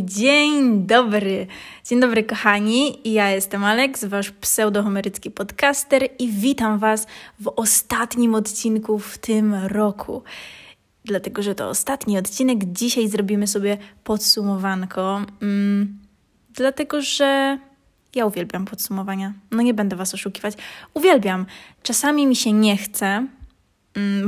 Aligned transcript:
Dzień 0.00 0.86
dobry. 0.86 1.46
Dzień 1.84 2.00
dobry, 2.00 2.24
kochani. 2.24 2.98
Ja 3.04 3.30
jestem 3.30 3.64
Alex, 3.64 4.04
wasz 4.04 4.30
pseudohomerycki 4.30 5.30
podcaster 5.30 6.08
i 6.18 6.28
witam 6.28 6.78
was 6.78 7.06
w 7.40 7.52
ostatnim 7.56 8.34
odcinku 8.34 8.98
w 8.98 9.18
tym 9.18 9.54
roku. 9.54 10.22
Dlatego, 11.04 11.42
że 11.42 11.54
to 11.54 11.68
ostatni 11.68 12.18
odcinek, 12.18 12.64
dzisiaj 12.64 13.08
zrobimy 13.08 13.46
sobie 13.46 13.78
podsumowanko. 14.04 15.20
Mm, 15.42 15.98
dlatego, 16.54 17.00
że 17.00 17.58
ja 18.14 18.26
uwielbiam 18.26 18.64
podsumowania. 18.64 19.32
No 19.50 19.62
nie 19.62 19.74
będę 19.74 19.96
was 19.96 20.14
oszukiwać. 20.14 20.54
Uwielbiam. 20.94 21.46
Czasami 21.82 22.26
mi 22.26 22.36
się 22.36 22.52
nie 22.52 22.76
chce, 22.76 23.26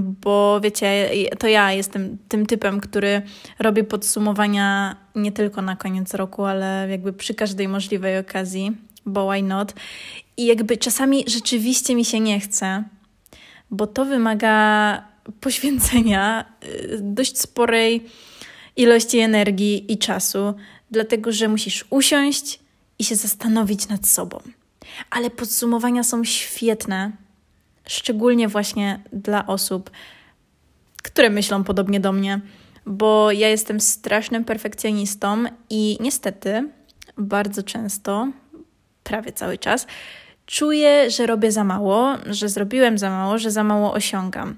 bo 0.00 0.60
wiecie, 0.60 1.10
to 1.38 1.48
ja 1.48 1.72
jestem 1.72 2.18
tym 2.28 2.46
typem, 2.46 2.80
który 2.80 3.22
robi 3.58 3.84
podsumowania 3.84 4.96
nie 5.14 5.32
tylko 5.32 5.62
na 5.62 5.76
koniec 5.76 6.14
roku, 6.14 6.44
ale 6.44 6.86
jakby 6.90 7.12
przy 7.12 7.34
każdej 7.34 7.68
możliwej 7.68 8.18
okazji, 8.18 8.72
bo 9.06 9.30
why 9.30 9.42
not? 9.42 9.75
I 10.36 10.46
jakby 10.46 10.76
czasami 10.76 11.25
rzeczywiście 11.26 11.94
mi 11.94 12.04
się 12.04 12.20
nie 12.20 12.40
chce, 12.40 12.84
bo 13.70 13.86
to 13.86 14.04
wymaga 14.04 15.04
poświęcenia 15.40 16.44
y, 16.64 16.98
dość 17.03 17.39
sporej 17.40 18.06
ilości 18.76 19.18
energii 19.18 19.92
i 19.92 19.98
czasu, 19.98 20.54
dlatego 20.90 21.32
że 21.32 21.48
musisz 21.48 21.84
usiąść 21.90 22.61
i 22.98 23.04
się 23.04 23.17
zastanowić 23.17 23.89
nad 23.89 24.06
sobą. 24.06 24.39
Ale 25.11 25.31
podsumowania 25.31 26.04
są 26.04 26.25
świetne, 26.25 27.12
szczególnie 27.88 28.48
właśnie 28.48 29.02
dla 29.12 29.46
osób, 29.46 29.90
które 31.02 31.30
myślą 31.30 31.64
podobnie 31.64 32.00
do 32.00 32.12
mnie, 32.12 32.41
bo 32.86 33.33
ja 33.33 33.48
jestem 33.48 33.80
strasznym 33.80 34.44
perfekcjonistą 34.44 35.44
i 35.70 35.98
niestety 36.00 36.69
bardzo 37.19 37.62
często, 37.62 38.28
prawie 39.05 39.33
cały 39.33 39.59
czas, 39.59 39.86
czuję, 40.47 41.11
że 41.11 41.27
robię 41.27 41.53
za 41.53 41.64
mało, 41.64 42.14
że 42.27 42.48
zrobiłem 42.48 42.98
za 42.98 43.11
mało, 43.11 43.39
że 43.39 43.50
za 43.50 43.64
mało 43.64 43.92
osiągam. 43.92 44.56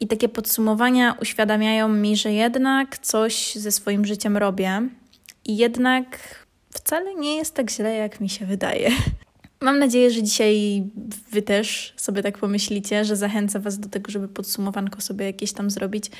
I 0.00 0.06
takie 0.06 0.28
podsumowania 0.28 1.16
uświadamiają 1.22 1.88
mi, 1.88 2.16
że 2.16 2.32
jednak 2.32 2.98
coś 2.98 3.54
ze 3.54 3.72
swoim 3.72 4.04
życiem 4.04 4.36
robię 4.36 4.88
i 5.44 5.56
jednak 5.56 6.18
wcale 6.70 7.14
nie 7.14 7.36
jest 7.36 7.54
tak 7.54 7.70
źle, 7.70 7.94
jak 7.94 8.20
mi 8.20 8.28
się 8.28 8.46
wydaje. 8.46 8.90
Mam 9.60 9.78
nadzieję, 9.78 10.10
że 10.10 10.22
dzisiaj 10.22 10.84
Wy 11.30 11.42
też 11.42 11.94
sobie 11.96 12.22
tak 12.22 12.38
pomyślicie, 12.38 13.04
że 13.04 13.16
zachęcę 13.16 13.60
Was 13.60 13.78
do 13.78 13.88
tego, 13.88 14.10
żeby 14.10 14.28
podsumowanko 14.28 15.00
sobie 15.00 15.26
jakieś 15.26 15.52
tam 15.52 15.70
zrobić. 15.70 16.10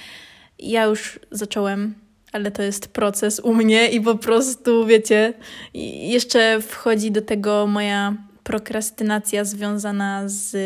Ja 0.58 0.84
już 0.84 1.20
zacząłem, 1.30 1.94
ale 2.32 2.50
to 2.50 2.62
jest 2.62 2.88
proces 2.88 3.40
u 3.40 3.54
mnie 3.54 3.88
i 3.88 4.00
po 4.00 4.14
prostu, 4.14 4.86
wiecie, 4.86 5.32
jeszcze 6.08 6.60
wchodzi 6.60 7.10
do 7.10 7.22
tego 7.22 7.66
moja 7.66 8.14
prokrastynacja 8.44 9.44
związana 9.44 10.22
z 10.26 10.56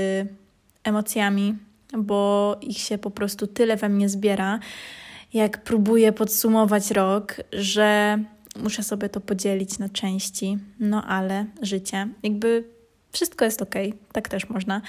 emocjami, 0.84 1.54
bo 1.98 2.56
ich 2.60 2.78
się 2.78 2.98
po 2.98 3.10
prostu 3.10 3.46
tyle 3.46 3.76
we 3.76 3.88
mnie 3.88 4.08
zbiera, 4.08 4.58
jak 5.34 5.64
próbuję 5.64 6.12
podsumować 6.12 6.90
rok, 6.90 7.36
że 7.52 8.18
muszę 8.56 8.82
sobie 8.82 9.08
to 9.08 9.20
podzielić 9.20 9.78
na 9.78 9.88
części, 9.88 10.58
no 10.80 11.04
ale 11.04 11.46
życie, 11.62 12.08
jakby 12.22 12.64
wszystko 13.12 13.44
jest 13.44 13.62
ok, 13.62 13.74
tak 14.12 14.28
też 14.28 14.48
można. 14.48 14.82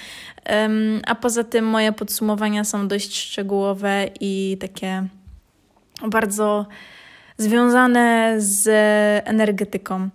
Um, 0.50 1.00
a 1.06 1.14
poza 1.14 1.44
tym 1.44 1.64
moje 1.64 1.92
podsumowania 1.92 2.64
są 2.64 2.88
dość 2.88 3.16
szczegółowe 3.16 4.10
i 4.20 4.56
takie 4.60 5.06
bardzo 6.08 6.66
związane 7.38 8.34
z 8.38 8.68
energetyką. 9.26 10.08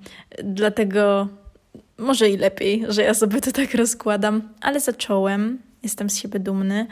Dlatego 0.44 1.28
może 1.98 2.30
i 2.30 2.38
lepiej, 2.38 2.86
że 2.90 3.02
ja 3.03 3.14
sobie 3.14 3.42
to 3.42 3.52
tak 3.52 3.73
rozkładam, 3.73 4.42
ale 4.62 4.80
zacząłem, 4.80 5.59
jestem 5.84 6.09
z 6.09 6.18
siebie 6.18 6.40
dumny 6.40 6.88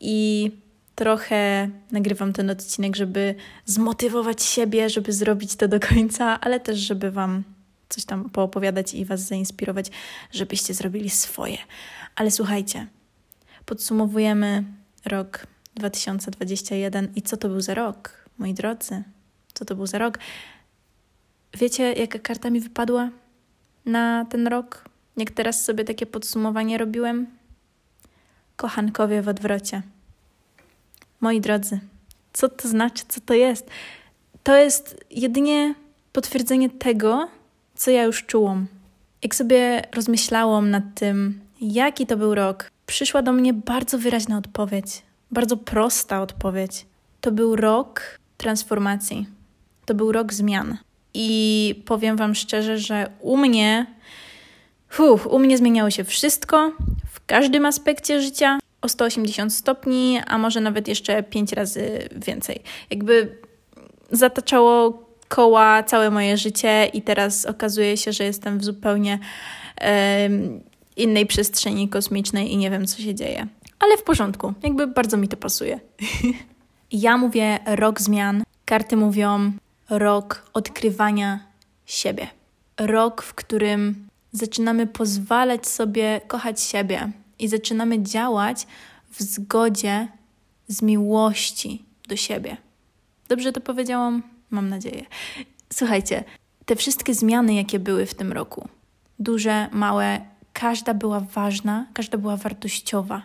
i 0.00 0.50
trochę 0.94 1.68
nagrywam 1.92 2.32
ten 2.32 2.50
odcinek, 2.50 2.96
żeby 2.96 3.34
zmotywować 3.64 4.42
siebie, 4.42 4.90
żeby 4.90 5.12
zrobić 5.12 5.56
to 5.56 5.68
do 5.68 5.80
końca, 5.80 6.40
ale 6.40 6.60
też, 6.60 6.78
żeby 6.78 7.10
Wam 7.10 7.44
coś 7.88 8.04
tam 8.04 8.30
poopowiadać 8.30 8.94
i 8.94 9.04
Was 9.04 9.20
zainspirować, 9.20 9.90
żebyście 10.32 10.74
zrobili 10.74 11.10
swoje. 11.10 11.58
Ale 12.16 12.30
słuchajcie, 12.30 12.86
podsumowujemy 13.64 14.64
rok 15.04 15.46
2021 15.74 17.12
i 17.16 17.22
co 17.22 17.36
to 17.36 17.48
był 17.48 17.60
za 17.60 17.74
rok, 17.74 18.28
moi 18.38 18.54
drodzy? 18.54 19.02
Co 19.54 19.64
to 19.64 19.74
był 19.74 19.86
za 19.86 19.98
rok? 19.98 20.18
Wiecie, 21.54 21.92
jaka 21.92 22.18
karta 22.18 22.50
mi 22.50 22.60
wypadła 22.60 23.10
na 23.86 24.24
ten 24.24 24.46
rok? 24.46 24.84
Jak 25.16 25.30
teraz 25.30 25.64
sobie 25.64 25.84
takie 25.84 26.06
podsumowanie 26.06 26.78
robiłem? 26.78 27.26
Kochankowie 28.56 29.22
w 29.22 29.28
odwrocie. 29.28 29.82
Moi 31.22 31.40
drodzy, 31.40 31.80
co 32.32 32.48
to 32.48 32.68
znaczy, 32.68 33.04
co 33.08 33.20
to 33.20 33.34
jest? 33.34 33.70
To 34.42 34.56
jest 34.56 35.04
jedynie 35.10 35.74
potwierdzenie 36.12 36.70
tego, 36.70 37.28
co 37.74 37.90
ja 37.90 38.02
już 38.02 38.26
czułam. 38.26 38.66
Jak 39.22 39.34
sobie 39.34 39.82
rozmyślałam 39.94 40.70
nad 40.70 40.84
tym, 40.94 41.40
jaki 41.60 42.06
to 42.06 42.16
był 42.16 42.34
rok, 42.34 42.70
przyszła 42.86 43.22
do 43.22 43.32
mnie 43.32 43.54
bardzo 43.54 43.98
wyraźna 43.98 44.38
odpowiedź, 44.38 45.02
bardzo 45.30 45.56
prosta 45.56 46.22
odpowiedź. 46.22 46.86
To 47.20 47.32
był 47.32 47.56
rok 47.56 48.18
transformacji, 48.36 49.26
to 49.84 49.94
był 49.94 50.12
rok 50.12 50.32
zmian. 50.32 50.78
I 51.14 51.82
powiem 51.86 52.16
Wam 52.16 52.34
szczerze, 52.34 52.78
że 52.78 53.10
u 53.20 53.36
mnie, 53.36 53.86
u 55.30 55.38
mnie 55.38 55.58
zmieniało 55.58 55.90
się 55.90 56.04
wszystko 56.04 56.72
w 57.10 57.26
każdym 57.26 57.66
aspekcie 57.66 58.22
życia 58.22 58.58
o 58.82 58.88
180 58.88 59.54
stopni, 59.54 60.20
a 60.26 60.38
może 60.38 60.60
nawet 60.60 60.88
jeszcze 60.88 61.22
5 61.22 61.52
razy 61.52 62.08
więcej. 62.16 62.62
Jakby 62.90 63.38
zataczało 64.10 65.06
koła 65.28 65.82
całe 65.82 66.10
moje 66.10 66.36
życie 66.36 66.90
i 66.92 67.02
teraz 67.02 67.46
okazuje 67.46 67.96
się, 67.96 68.12
że 68.12 68.24
jestem 68.24 68.58
w 68.58 68.64
zupełnie 68.64 69.18
um, 69.80 70.60
innej 70.96 71.26
przestrzeni 71.26 71.88
kosmicznej 71.88 72.52
i 72.52 72.56
nie 72.56 72.70
wiem, 72.70 72.86
co 72.86 73.02
się 73.02 73.14
dzieje. 73.14 73.46
Ale 73.78 73.96
w 73.96 74.02
porządku, 74.02 74.54
jakby 74.62 74.86
bardzo 74.86 75.16
mi 75.16 75.28
to 75.28 75.36
pasuje. 75.36 75.80
ja 76.92 77.16
mówię 77.16 77.58
rok 77.66 78.00
zmian, 78.00 78.42
karty 78.64 78.96
mówią 78.96 79.52
rok 79.90 80.50
odkrywania 80.54 81.40
siebie. 81.86 82.26
Rok, 82.80 83.22
w 83.22 83.34
którym 83.34 84.08
zaczynamy 84.32 84.86
pozwalać 84.86 85.66
sobie 85.68 86.20
kochać 86.28 86.60
siebie 86.60 87.12
i 87.42 87.48
zaczynamy 87.48 88.02
działać 88.02 88.66
w 89.10 89.22
zgodzie 89.22 90.08
z 90.68 90.82
miłości 90.82 91.84
do 92.08 92.16
siebie. 92.16 92.56
Dobrze 93.28 93.52
to 93.52 93.60
powiedziałam? 93.60 94.22
Mam 94.50 94.68
nadzieję. 94.68 95.04
Słuchajcie, 95.72 96.24
te 96.66 96.76
wszystkie 96.76 97.14
zmiany, 97.14 97.54
jakie 97.54 97.78
były 97.78 98.06
w 98.06 98.14
tym 98.14 98.32
roku, 98.32 98.68
duże, 99.18 99.68
małe, 99.72 100.20
każda 100.52 100.94
była 100.94 101.20
ważna, 101.20 101.86
każda 101.94 102.18
była 102.18 102.36
wartościowa. 102.36 103.22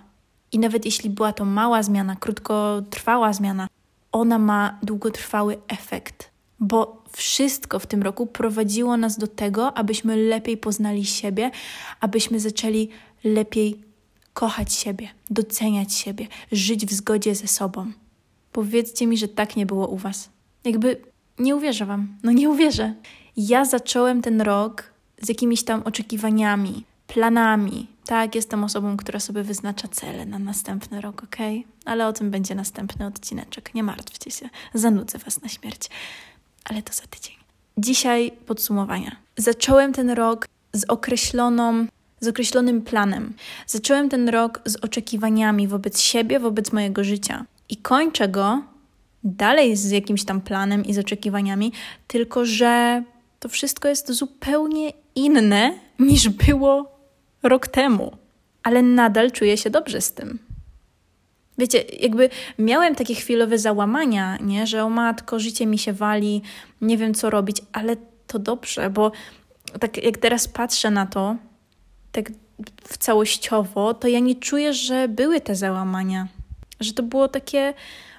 I 0.51 0.59
nawet 0.59 0.85
jeśli 0.85 1.09
była 1.09 1.33
to 1.33 1.45
mała 1.45 1.83
zmiana, 1.83 2.15
krótkotrwała 2.15 3.33
zmiana, 3.33 3.67
ona 4.11 4.39
ma 4.39 4.79
długotrwały 4.83 5.57
efekt, 5.67 6.31
bo 6.59 7.03
wszystko 7.11 7.79
w 7.79 7.87
tym 7.87 8.03
roku 8.03 8.27
prowadziło 8.27 8.97
nas 8.97 9.17
do 9.17 9.27
tego, 9.27 9.77
abyśmy 9.77 10.15
lepiej 10.15 10.57
poznali 10.57 11.05
siebie, 11.05 11.51
abyśmy 11.99 12.39
zaczęli 12.39 12.89
lepiej 13.23 13.86
kochać 14.37 14.73
siebie, 14.73 15.09
doceniać 15.29 15.93
siebie, 15.93 16.27
żyć 16.51 16.85
w 16.85 16.93
zgodzie 16.93 17.35
ze 17.35 17.47
sobą. 17.47 17.91
Powiedzcie 18.51 19.07
mi, 19.07 19.17
że 19.17 19.27
tak 19.27 19.55
nie 19.55 19.65
było 19.65 19.87
u 19.87 19.97
Was. 19.97 20.29
Jakby 20.63 21.01
nie 21.39 21.55
uwierzę 21.55 21.85
Wam, 21.85 22.17
no 22.23 22.31
nie 22.31 22.49
uwierzę. 22.49 22.93
Ja 23.37 23.65
zacząłem 23.65 24.21
ten 24.21 24.41
rok 24.41 24.83
z 25.21 25.29
jakimiś 25.29 25.63
tam 25.63 25.83
oczekiwaniami, 25.83 26.83
planami. 27.07 27.87
Tak, 28.05 28.35
jestem 28.35 28.63
osobą, 28.63 28.97
która 28.97 29.19
sobie 29.19 29.43
wyznacza 29.43 29.87
cele 29.87 30.25
na 30.25 30.39
następny 30.39 31.01
rok, 31.01 31.23
ok? 31.23 31.37
Ale 31.85 32.07
o 32.07 32.13
tym 32.13 32.31
będzie 32.31 32.55
następny 32.55 33.05
odcineczek. 33.05 33.75
Nie 33.75 33.83
martwcie 33.83 34.31
się, 34.31 34.49
zanudzę 34.73 35.17
Was 35.17 35.41
na 35.41 35.49
śmierć. 35.49 35.89
Ale 36.65 36.81
to 36.81 36.93
za 36.93 37.03
tydzień. 37.09 37.35
Dzisiaj 37.77 38.31
podsumowania. 38.31 39.15
Zacząłem 39.37 39.93
ten 39.93 40.09
rok 40.09 40.47
z 40.73 40.83
określoną 40.83 41.87
z 42.19 42.27
określonym 42.27 42.81
planem. 42.81 43.33
Zacząłem 43.67 44.09
ten 44.09 44.29
rok 44.29 44.61
z 44.65 44.75
oczekiwaniami 44.75 45.67
wobec 45.67 45.99
siebie, 46.01 46.39
wobec 46.39 46.71
mojego 46.73 47.03
życia 47.03 47.45
i 47.69 47.77
kończę 47.77 48.27
go 48.27 48.63
dalej 49.23 49.75
z 49.75 49.91
jakimś 49.91 50.23
tam 50.23 50.41
planem 50.41 50.85
i 50.85 50.93
z 50.93 50.99
oczekiwaniami, 50.99 51.71
tylko 52.07 52.45
że 52.45 53.03
to 53.39 53.49
wszystko 53.49 53.87
jest 53.87 54.11
zupełnie 54.11 54.93
inne 55.15 55.73
niż 55.99 56.29
było 56.29 56.91
rok 57.43 57.67
temu, 57.67 58.17
ale 58.63 58.81
nadal 58.81 59.31
czuję 59.31 59.57
się 59.57 59.69
dobrze 59.69 60.01
z 60.01 60.13
tym. 60.13 60.39
Wiecie, 61.57 61.83
jakby 61.99 62.29
miałem 62.59 62.95
takie 62.95 63.15
chwilowe 63.15 63.57
załamania, 63.57 64.37
nie? 64.37 64.67
że 64.67 64.83
o 64.83 64.89
matko, 64.89 65.39
życie 65.39 65.65
mi 65.65 65.77
się 65.77 65.93
wali, 65.93 66.41
nie 66.81 66.97
wiem 66.97 67.13
co 67.13 67.29
robić, 67.29 67.61
ale 67.73 67.95
to 68.27 68.39
dobrze, 68.39 68.89
bo 68.89 69.11
tak 69.79 70.03
jak 70.03 70.17
teraz 70.17 70.47
patrzę 70.47 70.91
na 70.91 71.05
to, 71.05 71.35
tak 72.11 72.31
w 72.83 72.97
całościowo, 72.97 73.93
to 73.93 74.07
ja 74.07 74.19
nie 74.19 74.35
czuję, 74.35 74.73
że 74.73 75.07
były 75.07 75.41
te 75.41 75.55
załamania. 75.55 76.27
Że 76.79 76.93
to 76.93 77.03
było 77.03 77.27
takie, 77.27 77.73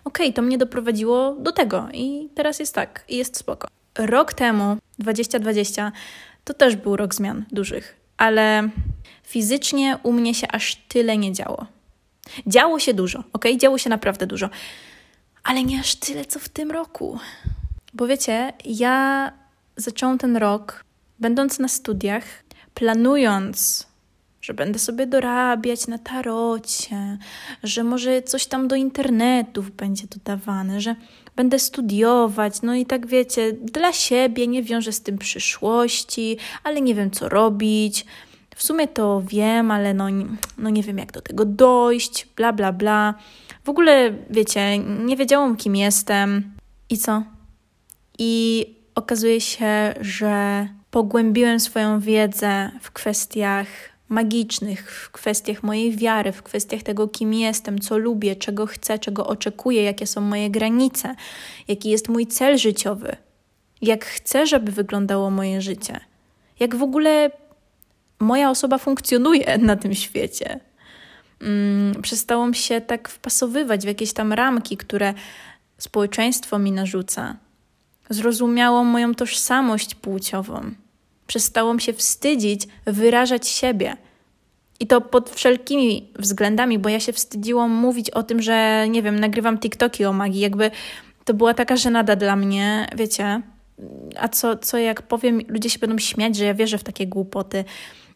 okej, 0.05 0.27
okay, 0.27 0.33
to 0.33 0.43
mnie 0.43 0.59
doprowadziło 0.59 1.37
do 1.41 1.53
tego 1.53 1.89
i 1.93 2.29
teraz 2.35 2.61
jest 2.61 2.75
tak, 2.75 3.05
i 3.09 3.17
jest 3.17 3.37
spoko. 3.37 3.69
Rok 3.99 4.33
temu, 4.33 4.77
2020, 4.99 5.93
to 6.45 6.55
też 6.55 6.77
był 6.77 6.97
rok 6.97 7.15
zmian 7.15 7.45
dużych, 7.53 7.97
ale 8.17 8.69
fizycznie 9.25 9.99
u 10.03 10.13
mnie 10.13 10.35
się 10.35 10.49
aż 10.49 10.77
tyle 10.77 11.19
nie 11.19 11.33
działo. 11.33 11.67
Działo 12.47 12.79
się 12.79 12.95
dużo, 12.95 13.25
ok? 13.33 13.45
Działo 13.57 13.79
się 13.79 13.91
naprawdę 13.91 14.27
dużo, 14.27 14.51
ale 15.45 15.65
nie 15.65 15.81
aż 15.81 15.95
tyle, 15.95 16.25
co 16.25 16.39
w 16.39 16.49
tym 16.49 16.71
roku. 16.71 17.19
Bo 17.95 18.07
wiecie, 18.07 18.53
ja 18.65 19.33
zaczęłam 19.77 20.19
ten 20.19 20.37
rok, 20.37 20.85
będąc 21.19 21.59
na 21.59 21.69
studiach, 21.69 22.25
planując, 22.79 23.87
że 24.41 24.55
będę 24.55 24.79
sobie 24.79 25.07
dorabiać 25.07 25.87
na 25.87 25.99
tarocie, 25.99 27.19
że 27.63 27.85
może 27.85 28.23
coś 28.23 28.47
tam 28.47 28.69
do 28.69 28.77
internetów 28.77 29.71
będzie 29.71 30.07
dodawane, 30.07 30.81
że 30.81 30.97
będę 31.37 31.59
studiować, 31.59 32.63
no 32.63 32.75
i 32.75 32.87
tak 32.87 33.07
wiecie, 33.07 33.53
dla 33.53 33.93
siebie, 33.93 34.47
nie 34.47 34.63
wiążę 34.63 34.93
z 34.93 35.03
tym 35.03 35.19
przyszłości, 35.19 36.37
ale 36.65 36.81
nie 36.81 36.95
wiem 36.95 37.11
co 37.11 37.29
robić. 37.29 38.07
W 38.57 38.63
sumie 38.63 38.89
to 38.89 39.23
wiem, 39.27 39.71
ale 39.71 39.95
no, 39.95 40.07
no 40.59 40.71
nie 40.71 40.83
wiem 40.83 40.99
jak 40.99 41.13
do 41.13 41.21
tego 41.21 41.45
dojść, 41.45 42.27
bla 42.37 42.53
bla 42.53 42.73
bla. 42.73 43.15
W 43.65 43.69
ogóle, 43.69 44.15
wiecie, 44.31 44.79
nie 44.79 45.17
wiedziałam 45.17 45.57
kim 45.57 45.77
jestem 45.77 46.53
i 46.91 46.99
co. 46.99 47.23
I 48.19 48.67
okazuje 48.95 49.41
się, 49.41 49.95
że 50.01 50.69
pogłębiłem 50.91 51.61
swoją 51.61 52.01
wiedzę 52.01 52.71
w 52.81 52.91
kwestiach 52.91 53.67
magicznych, 54.09 54.93
w 54.93 55.11
kwestiach 55.11 55.63
mojej 55.63 55.97
wiary, 55.97 56.33
w 56.33 56.43
kwestiach 56.43 56.83
tego, 56.83 57.09
kim 57.09 57.35
jestem, 57.35 57.79
co 57.79 57.99
lubię, 57.99 58.37
czego 58.37 58.67
chcę, 58.67 58.99
czego 58.99 59.27
oczekuję, 59.27 59.83
jakie 59.83 60.07
są 60.07 60.21
moje 60.21 60.51
granice, 60.51 61.15
jaki 61.69 61.91
jest 61.91 62.09
mój 62.09 62.27
cel 62.27 62.59
życiowy, 62.59 63.17
jak 63.83 64.05
chcę, 64.05 64.47
żeby 64.47 64.73
wyglądało 64.73 65.31
moje 65.31 65.61
życie, 65.61 66.01
jak 66.61 66.77
w 66.77 66.83
ogóle 66.83 67.31
moja 68.21 68.51
osoba 68.51 68.79
funkcjonuje 68.79 69.59
na 69.69 69.77
tym 69.77 69.95
świecie. 69.95 70.61
Mm, 71.41 72.03
przestałam 72.03 72.55
się 72.55 72.81
tak 72.81 73.09
wpasowywać 73.09 73.85
w 73.85 73.89
jakieś 73.89 74.13
tam 74.13 74.33
ramki, 74.33 74.77
które 74.77 75.15
społeczeństwo 75.79 76.59
mi 76.59 76.73
narzuca. 76.73 77.37
Zrozumiałam 78.11 78.87
moją 78.87 79.15
tożsamość 79.15 79.95
płciową 79.95 80.71
Przestałam 81.29 81.81
się 81.81 81.93
wstydzić 81.93 82.69
wyrażać 82.87 83.49
siebie. 83.49 83.97
I 84.81 84.87
to 84.87 85.01
pod 85.01 85.31
wszelkimi 85.31 86.13
względami, 86.19 86.79
bo 86.79 86.89
ja 86.89 87.01
się 87.01 87.13
wstydziłam 87.13 87.71
mówić 87.71 88.11
o 88.11 88.23
tym, 88.23 88.43
że 88.43 88.87
nie 88.89 89.03
wiem, 89.03 89.21
nagrywam 89.21 89.59
TikToki 89.59 90.05
o 90.05 90.13
magii. 90.13 90.41
Jakby 90.41 90.71
to 91.25 91.35
była 91.35 91.55
taka 91.55 91.77
żenada 91.77 92.17
dla 92.17 92.37
mnie, 92.37 92.87
wiecie. 92.97 93.43
A 94.17 94.29
co, 94.29 94.57
co 94.57 94.79
jak 94.79 95.03
powiem, 95.03 95.41
ludzie 95.49 95.71
się 95.71 95.79
będą 95.79 95.99
śmiać, 95.99 96.37
że 96.37 96.45
ja 96.45 96.55
wierzę 96.55 96.79
w 96.79 96.85
takie 96.85 97.07
głupoty. 97.07 97.65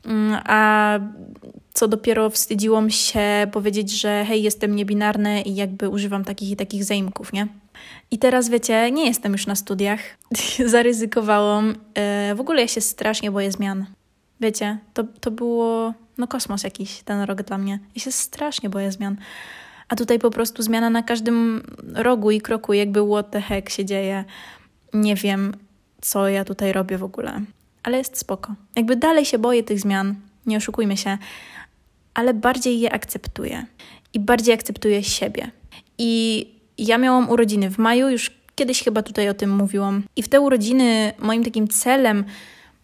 Mm, 0.05 0.41
a 0.45 0.99
co 1.75 1.89
dopiero 1.89 2.31
wstydziłam 2.31 2.91
się 2.91 3.47
powiedzieć, 3.53 3.91
że 4.01 4.25
hej, 4.29 4.43
jestem 4.43 4.77
niebinarny 4.77 5.43
i 5.43 5.55
jakby 5.55 5.89
używam 5.89 6.25
takich 6.25 6.51
i 6.51 6.57
takich 6.57 6.85
zaimków, 6.85 7.33
nie? 7.33 7.49
I 8.11 8.19
teraz 8.19 8.49
wiecie, 8.49 8.91
nie 8.91 9.07
jestem 9.07 9.33
już 9.33 9.47
na 9.47 9.55
studiach. 9.55 10.01
Zaryzykowałam. 10.67 11.75
E, 11.95 12.35
w 12.35 12.41
ogóle 12.41 12.63
ja 12.63 12.69
się 12.69 12.81
strasznie 12.81 13.31
boję 13.31 13.53
zmian. 13.53 13.87
Wiecie, 14.41 14.79
to, 14.95 15.05
to 15.21 15.31
było 15.31 15.95
no 16.19 16.27
kosmos 16.27 16.65
jakiś 16.65 17.03
ten 17.03 17.21
rok 17.21 17.43
dla 17.43 17.59
mnie. 17.59 17.79
Ja 17.95 18.03
się 18.03 18.13
strasznie 18.13 18.71
boję 18.71 18.93
zmian. 18.93 19.17
A 19.89 19.97
tutaj 19.97 20.19
po 20.19 20.31
prostu 20.31 20.63
zmiana 20.63 20.91
na 20.91 21.03
każdym 21.03 21.63
rogu 21.95 22.31
i 22.31 22.41
kroku, 22.41 22.73
jakby 22.73 23.07
what 23.07 23.31
the 23.31 23.41
heck 23.41 23.71
się 23.71 23.85
dzieje. 23.85 24.25
Nie 24.95 25.15
wiem, 25.15 25.53
co 26.01 26.29
ja 26.29 26.45
tutaj 26.45 26.73
robię 26.73 26.99
w 26.99 27.05
ogóle. 27.05 27.41
Ale 27.83 27.99
jest 27.99 28.19
spoko. 28.19 28.55
Jakby 28.77 28.97
dalej 28.97 29.25
się 29.25 29.39
boję 29.39 29.63
tych 29.63 29.81
zmian, 29.81 30.15
nie 30.47 30.57
oszukujmy 30.57 30.97
się, 30.97 31.19
ale 32.15 32.35
bardziej 32.35 32.81
je 32.81 32.93
akceptuję. 32.93 33.67
I 34.15 34.21
bardziej 34.21 34.55
akceptuję 34.55 35.03
siebie. 35.03 35.51
I 35.99 36.47
ja 36.87 36.99
miałam 36.99 37.31
urodziny 37.31 37.71
w 37.71 37.79
maju, 37.79 38.09
już 38.09 38.31
kiedyś 38.55 38.85
chyba 38.85 39.03
tutaj 39.03 39.29
o 39.29 39.35
tym 39.35 39.57
mówiłam. 39.57 40.03
I 40.17 40.23
w 40.23 40.29
te 40.29 40.41
urodziny 40.41 41.13
moim 41.19 41.45
takim 41.45 41.69
celem 41.69 42.25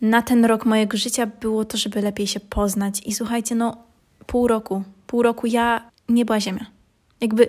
na 0.01 0.23
ten 0.23 0.45
rok 0.45 0.67
mojego 0.67 0.97
życia 0.97 1.27
było 1.27 1.65
to, 1.65 1.77
żeby 1.79 2.03
lepiej 2.03 2.27
się 2.27 2.41
poznać. 2.41 3.03
I 3.07 3.15
słuchajcie, 3.15 3.55
no 3.55 3.77
pół 4.27 4.49
roku, 4.49 4.83
pół 5.07 5.23
roku 5.23 5.47
ja 5.47 5.91
nie 6.09 6.25
była 6.25 6.41
ziemia. 6.41 6.67
Jakby 7.21 7.49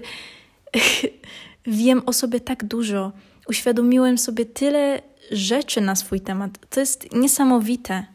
wiem 1.66 2.02
o 2.06 2.14
sobie 2.14 2.40
tak 2.40 2.64
dużo. 2.64 3.12
Uświadomiłem 3.50 4.18
sobie 4.18 4.46
tyle 4.46 5.02
rzeczy 5.32 5.82
na 5.82 5.96
swój 5.96 6.22
temat. 6.22 6.52
To 6.70 6.80
jest 6.80 7.14
niesamowite. 7.14 8.06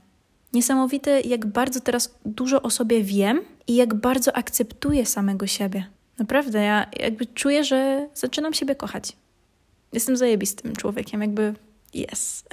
Niesamowite, 0.52 1.20
jak 1.20 1.46
bardzo 1.46 1.80
teraz 1.80 2.14
dużo 2.24 2.62
o 2.62 2.70
sobie 2.70 3.02
wiem 3.02 3.40
i 3.66 3.74
jak 3.74 3.94
bardzo 3.94 4.36
akceptuję 4.36 5.06
samego 5.06 5.46
siebie. 5.46 5.86
Naprawdę, 6.18 6.62
ja 6.62 6.86
jakby 7.00 7.26
czuję, 7.26 7.64
że 7.64 8.08
zaczynam 8.14 8.54
siebie 8.54 8.74
kochać. 8.74 9.12
Jestem 9.92 10.16
zajebistym 10.16 10.76
człowiekiem, 10.76 11.20
jakby 11.20 11.54
yes. 11.94 12.44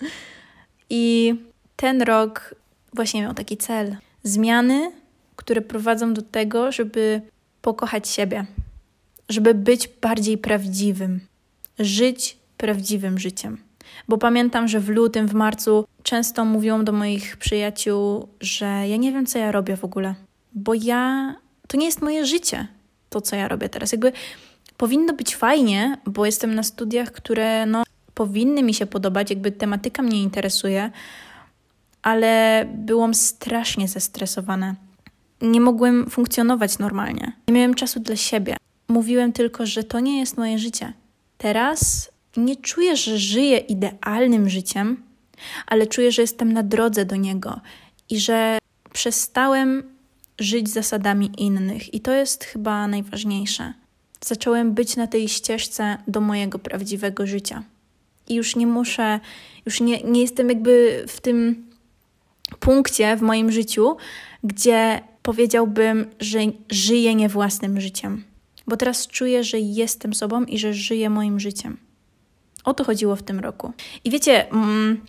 I 0.90 1.34
ten 1.76 2.02
rok 2.02 2.54
właśnie 2.94 3.22
miał 3.22 3.34
taki 3.34 3.56
cel. 3.56 3.96
Zmiany, 4.22 4.92
które 5.36 5.60
prowadzą 5.60 6.14
do 6.14 6.22
tego, 6.22 6.72
żeby 6.72 7.20
pokochać 7.62 8.08
siebie, 8.08 8.46
żeby 9.28 9.54
być 9.54 9.88
bardziej 9.88 10.38
prawdziwym, 10.38 11.20
żyć 11.78 12.36
prawdziwym 12.56 13.18
życiem. 13.18 13.58
Bo 14.08 14.18
pamiętam, 14.18 14.68
że 14.68 14.80
w 14.80 14.88
lutym, 14.88 15.28
w 15.28 15.34
marcu 15.34 15.84
często 16.02 16.44
mówiłam 16.44 16.84
do 16.84 16.92
moich 16.92 17.36
przyjaciół, 17.36 18.28
że 18.40 18.66
ja 18.66 18.96
nie 18.96 19.12
wiem, 19.12 19.26
co 19.26 19.38
ja 19.38 19.52
robię 19.52 19.76
w 19.76 19.84
ogóle, 19.84 20.14
bo 20.52 20.74
ja 20.74 21.34
to 21.68 21.76
nie 21.76 21.86
jest 21.86 22.02
moje 22.02 22.26
życie 22.26 22.66
to, 23.10 23.20
co 23.20 23.36
ja 23.36 23.48
robię 23.48 23.68
teraz. 23.68 23.92
Jakby 23.92 24.12
powinno 24.76 25.12
być 25.14 25.36
fajnie, 25.36 25.98
bo 26.06 26.26
jestem 26.26 26.54
na 26.54 26.62
studiach, 26.62 27.12
które 27.12 27.66
no, 27.66 27.82
powinny 28.14 28.62
mi 28.62 28.74
się 28.74 28.86
podobać, 28.86 29.30
jakby 29.30 29.52
tematyka 29.52 30.02
mnie 30.02 30.22
interesuje, 30.22 30.90
ale 32.02 32.64
byłam 32.74 33.14
strasznie 33.14 33.88
zestresowana. 33.88 34.74
Nie 35.42 35.60
mogłem 35.60 36.10
funkcjonować 36.10 36.78
normalnie. 36.78 37.32
Nie 37.48 37.54
miałem 37.54 37.74
czasu 37.74 38.00
dla 38.00 38.16
siebie. 38.16 38.56
Mówiłem 38.88 39.32
tylko, 39.32 39.66
że 39.66 39.84
to 39.84 40.00
nie 40.00 40.18
jest 40.18 40.36
moje 40.36 40.58
życie. 40.58 40.92
Teraz 41.38 42.10
nie 42.36 42.56
czuję, 42.56 42.96
że 42.96 43.18
żyję 43.18 43.58
idealnym 43.58 44.48
życiem, 44.48 45.02
ale 45.66 45.86
czuję, 45.86 46.12
że 46.12 46.22
jestem 46.22 46.52
na 46.52 46.62
drodze 46.62 47.04
do 47.04 47.16
niego 47.16 47.60
i 48.10 48.20
że 48.20 48.58
przestałem 48.92 49.82
żyć 50.40 50.68
zasadami 50.68 51.30
innych, 51.38 51.94
i 51.94 52.00
to 52.00 52.12
jest 52.12 52.44
chyba 52.44 52.88
najważniejsze. 52.88 53.72
Zacząłem 54.24 54.74
być 54.74 54.96
na 54.96 55.06
tej 55.06 55.28
ścieżce 55.28 55.96
do 56.08 56.20
mojego 56.20 56.58
prawdziwego 56.58 57.26
życia. 57.26 57.62
I 58.28 58.34
już 58.34 58.56
nie 58.56 58.66
muszę, 58.66 59.20
już 59.66 59.80
nie, 59.80 60.02
nie 60.02 60.20
jestem 60.20 60.48
jakby 60.48 61.04
w 61.08 61.20
tym 61.20 61.66
punkcie 62.60 63.16
w 63.16 63.22
moim 63.22 63.52
życiu, 63.52 63.96
gdzie 64.44 65.00
powiedziałbym, 65.22 66.06
że 66.20 66.38
żyję 66.70 67.14
nie 67.14 67.28
własnym 67.28 67.80
życiem. 67.80 68.24
Bo 68.66 68.76
teraz 68.76 69.06
czuję, 69.06 69.44
że 69.44 69.58
jestem 69.58 70.14
sobą 70.14 70.44
i 70.44 70.58
że 70.58 70.74
żyję 70.74 71.10
moim 71.10 71.40
życiem. 71.40 71.76
O 72.64 72.74
to 72.74 72.84
chodziło 72.84 73.16
w 73.16 73.22
tym 73.22 73.40
roku. 73.40 73.72
I 74.04 74.10
wiecie, 74.10 74.50
mm, 74.50 75.00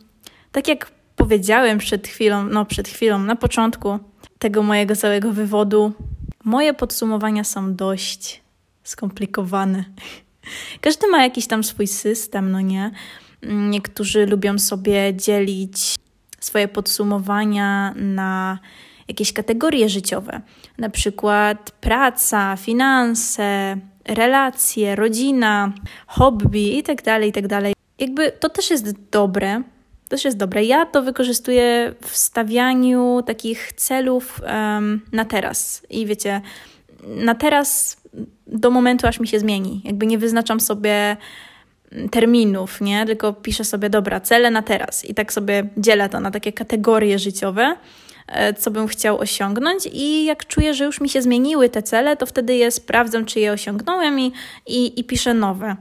tak 0.52 0.68
jak 0.68 0.92
powiedziałem 1.16 1.78
przed 1.78 2.08
chwilą, 2.08 2.44
no 2.44 2.66
przed 2.66 2.88
chwilą, 2.88 3.20
na 3.20 3.36
początku, 3.36 4.00
tego 4.42 4.64
mojego 4.64 4.96
całego 4.96 5.32
wywodu. 5.32 5.94
Moje 6.44 6.74
podsumowania 6.74 7.44
są 7.44 7.76
dość 7.76 8.42
skomplikowane. 8.84 9.84
Każdy 10.82 11.08
ma 11.08 11.24
jakiś 11.24 11.48
tam 11.48 11.64
swój 11.64 11.88
system, 11.88 12.52
no 12.52 12.62
nie? 12.62 12.92
Niektórzy 13.44 14.26
lubią 14.26 14.60
sobie 14.60 15.16
dzielić 15.16 15.96
swoje 16.40 16.68
podsumowania 16.68 17.94
na 17.96 18.60
jakieś 19.08 19.34
kategorie 19.34 19.90
życiowe, 19.90 20.42
na 20.78 20.90
przykład 20.90 21.72
praca, 21.72 22.58
finanse, 22.58 23.78
relacje, 24.06 24.96
rodzina, 24.96 25.74
hobby 26.08 26.76
itd., 26.76 27.04
tak 27.04 27.24
itd. 27.26 27.48
Tak 27.62 27.74
Jakby 28.00 28.32
to 28.32 28.50
też 28.50 28.70
jest 28.70 28.92
dobre, 29.12 29.64
też 30.12 30.26
jest 30.26 30.38
dobre. 30.38 30.64
Ja 30.64 30.86
to 30.86 31.02
wykorzystuję 31.02 31.94
w 32.02 32.18
stawianiu 32.18 33.24
takich 33.26 33.74
celów 33.74 34.42
um, 34.42 35.02
na 35.12 35.26
teraz. 35.26 35.86
I 35.90 36.06
wiecie, 36.06 36.42
na 37.08 37.36
teraz, 37.36 37.98
do 38.48 38.72
momentu, 38.72 39.08
aż 39.08 39.20
mi 39.20 39.28
się 39.28 39.40
zmieni. 39.40 39.82
Jakby 39.84 40.08
nie 40.08 40.18
wyznaczam 40.18 40.60
sobie 40.60 41.18
terminów, 42.12 42.82
nie? 42.82 43.06
Tylko 43.06 43.34
piszę 43.34 43.64
sobie, 43.64 43.90
dobra, 43.90 44.20
cele 44.20 44.52
na 44.52 44.62
teraz. 44.62 45.06
I 45.06 45.14
tak 45.14 45.34
sobie 45.34 45.70
dzielę 45.78 46.10
to 46.10 46.20
na 46.20 46.32
takie 46.32 46.54
kategorie 46.54 47.20
życiowe, 47.20 47.76
e, 48.28 48.54
co 48.54 48.72
bym 48.72 48.88
chciał 48.88 49.20
osiągnąć. 49.20 49.90
I 49.94 50.26
jak 50.26 50.46
czuję, 50.46 50.74
że 50.74 50.86
już 50.86 51.02
mi 51.02 51.10
się 51.10 51.22
zmieniły 51.22 51.70
te 51.70 51.84
cele, 51.84 52.18
to 52.18 52.26
wtedy 52.26 52.56
je 52.56 52.72
sprawdzam, 52.72 53.26
czy 53.26 53.40
je 53.40 53.52
osiągnąłem 53.52 54.20
i, 54.20 54.34
i, 54.68 55.00
i 55.00 55.04
piszę 55.04 55.34
nowe. 55.34 55.76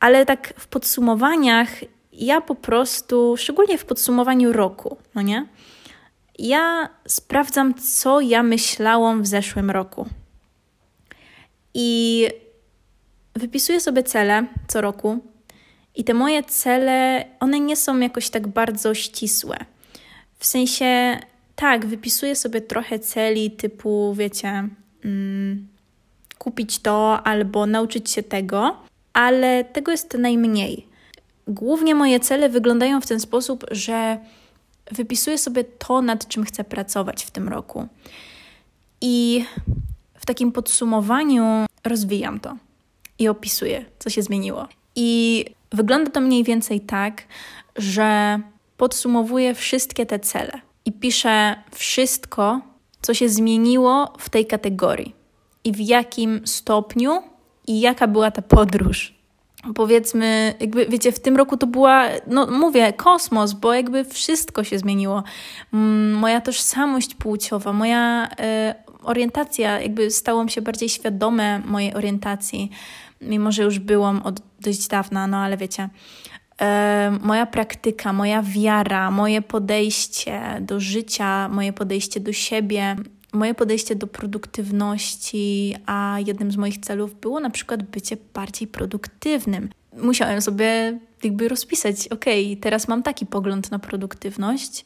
Ale 0.00 0.26
tak 0.26 0.54
w 0.58 0.66
podsumowaniach, 0.66 1.68
ja 2.18 2.40
po 2.40 2.54
prostu, 2.54 3.36
szczególnie 3.36 3.78
w 3.78 3.84
podsumowaniu 3.84 4.52
roku, 4.52 4.96
no 5.14 5.22
nie? 5.22 5.46
Ja 6.38 6.88
sprawdzam, 7.08 7.74
co 7.74 8.20
ja 8.20 8.42
myślałam 8.42 9.22
w 9.22 9.26
zeszłym 9.26 9.70
roku. 9.70 10.06
I 11.74 12.28
wypisuję 13.34 13.80
sobie 13.80 14.02
cele 14.02 14.46
co 14.68 14.80
roku 14.80 15.18
i 15.94 16.04
te 16.04 16.14
moje 16.14 16.42
cele, 16.42 17.24
one 17.40 17.60
nie 17.60 17.76
są 17.76 17.98
jakoś 17.98 18.30
tak 18.30 18.48
bardzo 18.48 18.94
ścisłe. 18.94 19.56
W 20.38 20.46
sensie, 20.46 21.18
tak, 21.56 21.86
wypisuję 21.86 22.36
sobie 22.36 22.60
trochę 22.60 22.98
celi 22.98 23.50
typu, 23.50 24.14
wiecie, 24.14 24.68
mm, 25.04 25.68
kupić 26.38 26.78
to 26.78 27.26
albo 27.26 27.66
nauczyć 27.66 28.10
się 28.10 28.22
tego, 28.22 28.76
ale 29.12 29.64
tego 29.64 29.92
jest 29.92 30.14
najmniej. 30.14 30.86
Głównie 31.46 31.94
moje 31.94 32.20
cele 32.20 32.48
wyglądają 32.48 33.00
w 33.00 33.06
ten 33.06 33.20
sposób, 33.20 33.64
że 33.70 34.18
wypisuję 34.92 35.38
sobie 35.38 35.64
to, 35.64 36.02
nad 36.02 36.28
czym 36.28 36.44
chcę 36.44 36.64
pracować 36.64 37.24
w 37.24 37.30
tym 37.30 37.48
roku. 37.48 37.88
I 39.00 39.44
w 40.14 40.26
takim 40.26 40.52
podsumowaniu 40.52 41.66
rozwijam 41.84 42.40
to 42.40 42.56
i 43.18 43.28
opisuję, 43.28 43.84
co 43.98 44.10
się 44.10 44.22
zmieniło. 44.22 44.68
I 44.96 45.44
wygląda 45.72 46.10
to 46.10 46.20
mniej 46.20 46.44
więcej 46.44 46.80
tak, 46.80 47.22
że 47.76 48.40
podsumowuję 48.76 49.54
wszystkie 49.54 50.06
te 50.06 50.18
cele 50.18 50.60
i 50.84 50.92
piszę 50.92 51.56
wszystko, 51.72 52.60
co 53.02 53.14
się 53.14 53.28
zmieniło 53.28 54.12
w 54.18 54.30
tej 54.30 54.46
kategorii 54.46 55.14
i 55.64 55.72
w 55.72 55.80
jakim 55.80 56.46
stopniu 56.46 57.22
i 57.66 57.80
jaka 57.80 58.06
była 58.06 58.30
ta 58.30 58.42
podróż. 58.42 59.15
Powiedzmy, 59.74 60.54
jakby 60.60 60.86
wiecie, 60.86 61.12
w 61.12 61.20
tym 61.20 61.36
roku 61.36 61.56
to 61.56 61.66
była, 61.66 62.04
no 62.26 62.46
mówię, 62.46 62.92
kosmos, 62.92 63.52
bo 63.52 63.74
jakby 63.74 64.04
wszystko 64.04 64.64
się 64.64 64.78
zmieniło. 64.78 65.22
Mm, 65.74 66.12
moja 66.12 66.40
tożsamość 66.40 67.14
płciowa, 67.14 67.72
moja 67.72 68.26
y, 68.26 68.26
orientacja, 69.02 69.80
jakby 69.80 70.10
stałam 70.10 70.48
się 70.48 70.62
bardziej 70.62 70.88
świadome 70.88 71.58
mojej 71.58 71.94
orientacji 71.94 72.70
mimo 73.20 73.52
że 73.52 73.62
już 73.62 73.78
byłam 73.78 74.22
od 74.22 74.40
dość 74.60 74.88
dawna, 74.88 75.26
no 75.26 75.36
ale 75.36 75.56
wiecie, 75.56 75.88
moja 77.20 77.46
praktyka, 77.46 78.12
moja 78.12 78.42
wiara, 78.42 79.10
moje 79.10 79.42
podejście 79.42 80.40
do 80.60 80.80
życia, 80.80 81.48
moje 81.48 81.72
podejście 81.72 82.20
do 82.20 82.32
siebie, 82.32 82.96
moje 83.36 83.54
podejście 83.54 83.96
do 83.96 84.06
produktywności, 84.06 85.74
a 85.86 86.18
jednym 86.26 86.52
z 86.52 86.56
moich 86.56 86.78
celów 86.78 87.20
było 87.20 87.40
na 87.40 87.50
przykład 87.50 87.82
bycie 87.82 88.16
bardziej 88.34 88.68
produktywnym. 88.68 89.70
Musiałem 89.96 90.42
sobie 90.42 90.98
jakby 91.22 91.48
rozpisać, 91.48 92.08
ok, 92.08 92.24
teraz 92.60 92.88
mam 92.88 93.02
taki 93.02 93.26
pogląd 93.26 93.70
na 93.70 93.78
produktywność 93.78 94.84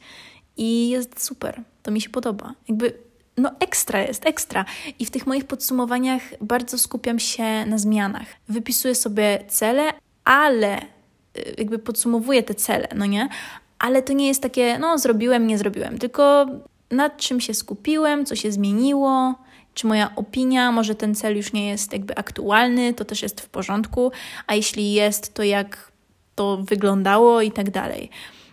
i 0.57 0.89
jest 0.89 1.23
super, 1.23 1.61
to 1.83 1.91
mi 1.91 2.01
się 2.01 2.09
podoba. 2.09 2.53
Jakby 2.67 2.93
no 3.37 3.51
ekstra 3.59 4.01
jest, 4.01 4.25
ekstra. 4.25 4.65
I 4.99 5.05
w 5.05 5.11
tych 5.11 5.27
moich 5.27 5.45
podsumowaniach 5.45 6.21
bardzo 6.41 6.77
skupiam 6.77 7.19
się 7.19 7.65
na 7.65 7.77
zmianach. 7.77 8.27
Wypisuję 8.49 8.95
sobie 8.95 9.43
cele, 9.47 9.83
ale 10.23 10.81
y, 10.81 11.55
jakby 11.57 11.79
podsumowuję 11.79 12.43
te 12.43 12.55
cele, 12.55 12.87
no 12.95 13.05
nie? 13.05 13.29
Ale 13.79 14.01
to 14.01 14.13
nie 14.13 14.27
jest 14.27 14.41
takie, 14.41 14.79
no 14.79 14.97
zrobiłem, 14.97 15.47
nie 15.47 15.57
zrobiłem, 15.57 15.97
tylko 15.97 16.45
nad 16.91 17.17
czym 17.17 17.41
się 17.41 17.53
skupiłem, 17.53 18.25
co 18.25 18.35
się 18.35 18.51
zmieniło, 18.51 19.35
czy 19.73 19.87
moja 19.87 20.15
opinia, 20.15 20.71
może 20.71 20.95
ten 20.95 21.15
cel 21.15 21.37
już 21.37 21.53
nie 21.53 21.67
jest 21.67 21.93
jakby 21.93 22.15
aktualny, 22.15 22.93
to 22.93 23.05
też 23.05 23.21
jest 23.21 23.41
w 23.41 23.49
porządku, 23.49 24.11
a 24.47 24.55
jeśli 24.55 24.93
jest, 24.93 25.33
to 25.33 25.43
jak 25.43 25.91
to 26.35 26.57
wyglądało 26.57 27.41
i 27.41 27.51
tak 27.51 27.69
dalej. 27.69 28.09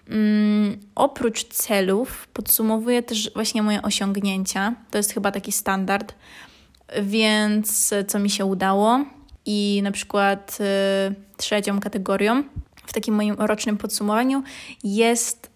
Mm, 0.08 0.80
oprócz 0.94 1.44
celów 1.44 2.28
podsumowuję 2.28 3.02
też 3.02 3.30
właśnie 3.34 3.62
moje 3.62 3.82
osiągnięcia. 3.82 4.74
To 4.90 4.98
jest 4.98 5.12
chyba 5.12 5.32
taki 5.32 5.52
standard, 5.52 6.14
więc 7.02 7.94
co 8.08 8.18
mi 8.18 8.30
się 8.30 8.44
udało. 8.44 9.04
I 9.46 9.80
na 9.82 9.90
przykład 9.90 10.58
y, 11.10 11.14
trzecią 11.36 11.80
kategorią 11.80 12.42
w 12.86 12.92
takim 12.92 13.14
moim 13.14 13.34
rocznym 13.34 13.76
podsumowaniu 13.76 14.42
jest 14.84 15.50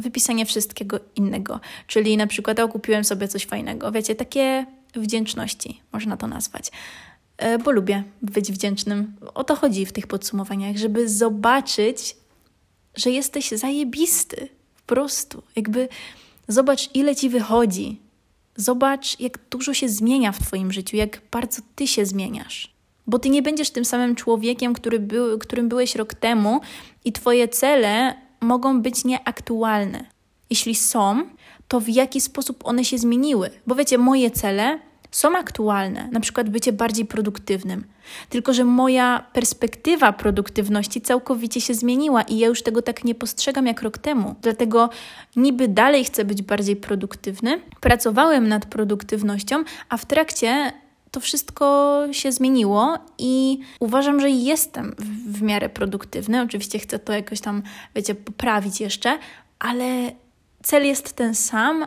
wypisanie 0.00 0.46
wszystkiego 0.46 1.00
innego. 1.16 1.60
Czyli 1.86 2.16
na 2.16 2.26
przykład, 2.26 2.60
o, 2.60 2.68
kupiłem 2.68 3.04
sobie 3.04 3.28
coś 3.28 3.46
fajnego. 3.46 3.92
Wiecie, 3.92 4.14
takie 4.14 4.66
wdzięczności 4.94 5.80
można 5.92 6.16
to 6.16 6.26
nazwać. 6.26 6.70
Y, 7.44 7.58
bo 7.58 7.70
lubię 7.70 8.04
być 8.22 8.52
wdzięcznym. 8.52 9.16
O 9.34 9.44
to 9.44 9.56
chodzi 9.56 9.86
w 9.86 9.92
tych 9.92 10.06
podsumowaniach, 10.06 10.76
żeby 10.76 11.08
zobaczyć, 11.08 12.16
że 12.94 13.10
jesteś 13.10 13.50
zajebisty. 13.50 14.48
Po 14.86 14.94
prostu. 14.94 15.42
Jakby 15.56 15.88
zobacz, 16.48 16.90
ile 16.94 17.16
ci 17.16 17.28
wychodzi. 17.28 18.00
Zobacz, 18.56 19.20
jak 19.20 19.38
dużo 19.50 19.74
się 19.74 19.88
zmienia 19.88 20.32
w 20.32 20.38
Twoim 20.38 20.72
życiu, 20.72 20.96
jak 20.96 21.20
bardzo 21.30 21.62
Ty 21.74 21.86
się 21.86 22.06
zmieniasz. 22.06 22.74
Bo 23.06 23.18
Ty 23.18 23.30
nie 23.30 23.42
będziesz 23.42 23.70
tym 23.70 23.84
samym 23.84 24.14
człowiekiem, 24.14 24.74
który 24.74 24.98
był, 24.98 25.38
którym 25.38 25.68
byłeś 25.68 25.96
rok 25.96 26.14
temu, 26.14 26.60
i 27.04 27.12
Twoje 27.12 27.48
cele 27.48 28.14
mogą 28.40 28.82
być 28.82 29.04
nieaktualne. 29.04 30.04
Jeśli 30.50 30.74
są, 30.74 31.22
to 31.68 31.80
w 31.80 31.88
jaki 31.88 32.20
sposób 32.20 32.66
one 32.66 32.84
się 32.84 32.98
zmieniły? 32.98 33.50
Bo 33.66 33.74
wiecie, 33.74 33.98
moje 33.98 34.30
cele 34.30 34.78
są 35.10 35.36
aktualne, 35.36 36.08
na 36.12 36.20
przykład 36.20 36.48
bycie 36.48 36.72
bardziej 36.72 37.04
produktywnym. 37.06 37.84
Tylko, 38.28 38.52
że 38.52 38.64
moja 38.64 39.26
perspektywa 39.32 40.12
produktywności 40.12 41.00
całkowicie 41.00 41.60
się 41.60 41.74
zmieniła 41.74 42.22
i 42.22 42.38
ja 42.38 42.48
już 42.48 42.62
tego 42.62 42.82
tak 42.82 43.04
nie 43.04 43.14
postrzegam 43.14 43.66
jak 43.66 43.82
rok 43.82 43.98
temu. 43.98 44.34
Dlatego 44.42 44.90
niby 45.36 45.68
dalej 45.68 46.04
chcę 46.04 46.24
być 46.24 46.42
bardziej 46.42 46.76
produktywny. 46.76 47.60
Pracowałem 47.80 48.48
nad 48.48 48.66
produktywnością, 48.66 49.64
a 49.88 49.96
w 49.96 50.06
trakcie 50.06 50.72
to 51.10 51.20
wszystko 51.20 52.02
się 52.12 52.32
zmieniło 52.32 52.98
i 53.18 53.58
uważam, 53.80 54.20
że 54.20 54.30
jestem 54.30 54.94
w, 54.98 55.38
w 55.38 55.42
miarę 55.42 55.68
produktywny. 55.68 56.42
Oczywiście 56.42 56.78
chcę 56.78 56.98
to 56.98 57.12
jakoś 57.12 57.40
tam, 57.40 57.62
wiecie, 57.94 58.14
poprawić 58.14 58.80
jeszcze, 58.80 59.18
ale 59.58 60.12
cel 60.62 60.86
jest 60.86 61.12
ten 61.12 61.34
sam, 61.34 61.86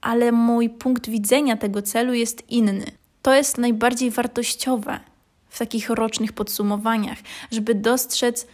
ale 0.00 0.32
mój 0.32 0.70
punkt 0.70 1.08
widzenia 1.08 1.56
tego 1.56 1.82
celu 1.82 2.14
jest 2.14 2.50
inny. 2.50 2.84
To 3.22 3.34
jest 3.34 3.58
najbardziej 3.58 4.10
wartościowe 4.10 5.00
w 5.48 5.58
takich 5.58 5.90
rocznych 5.90 6.32
podsumowaniach, 6.32 7.18
żeby 7.50 7.74
dostrzec 7.74 8.46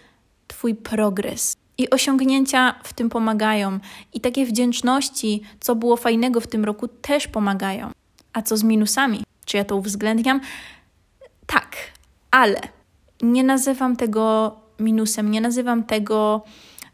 Twój 0.47 0.75
progres. 0.75 1.57
I 1.79 1.91
osiągnięcia 1.91 2.75
w 2.83 2.93
tym 2.93 3.09
pomagają, 3.11 3.79
i 4.13 4.21
takie 4.21 4.47
wdzięczności, 4.47 5.43
co 5.61 5.75
było 5.75 5.97
fajnego 5.97 6.41
w 6.41 6.47
tym 6.47 6.65
roku, 6.65 6.89
też 6.89 7.29
pomagają. 7.29 7.91
A 8.33 8.43
co 8.43 8.57
z 8.57 8.63
minusami? 8.63 9.23
Czy 9.51 9.57
ja 9.57 9.65
to 9.65 9.77
uwzględniam? 9.77 10.41
Tak, 11.47 11.77
ale 12.31 12.61
nie 13.23 13.45
nazywam 13.45 13.97
tego 13.97 14.57
minusem, 14.79 15.31
nie 15.31 15.41
nazywam 15.41 15.85
tego 15.85 16.43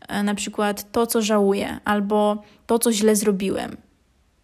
e, 0.09 0.23
na 0.23 0.35
przykład 0.35 0.93
to, 0.93 1.07
co 1.07 1.23
żałuję, 1.23 1.81
albo 1.85 2.43
to, 2.67 2.79
co 2.79 2.93
źle 2.93 3.17
zrobiłem, 3.17 3.77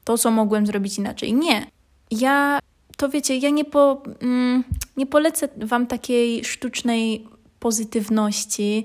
to, 0.04 0.19
co 0.19 0.31
mogłem 0.31 0.66
zrobić 0.66 0.99
inaczej. 0.99 1.35
Nie. 1.35 1.66
Ja, 2.11 2.59
to 2.97 3.09
wiecie, 3.09 3.37
ja 3.37 3.50
nie, 3.50 3.64
po, 3.64 4.02
mm, 4.21 4.64
nie 4.97 5.07
polecę 5.07 5.49
Wam 5.57 5.87
takiej 5.87 6.45
sztucznej 6.45 7.26
pozytywności, 7.61 8.85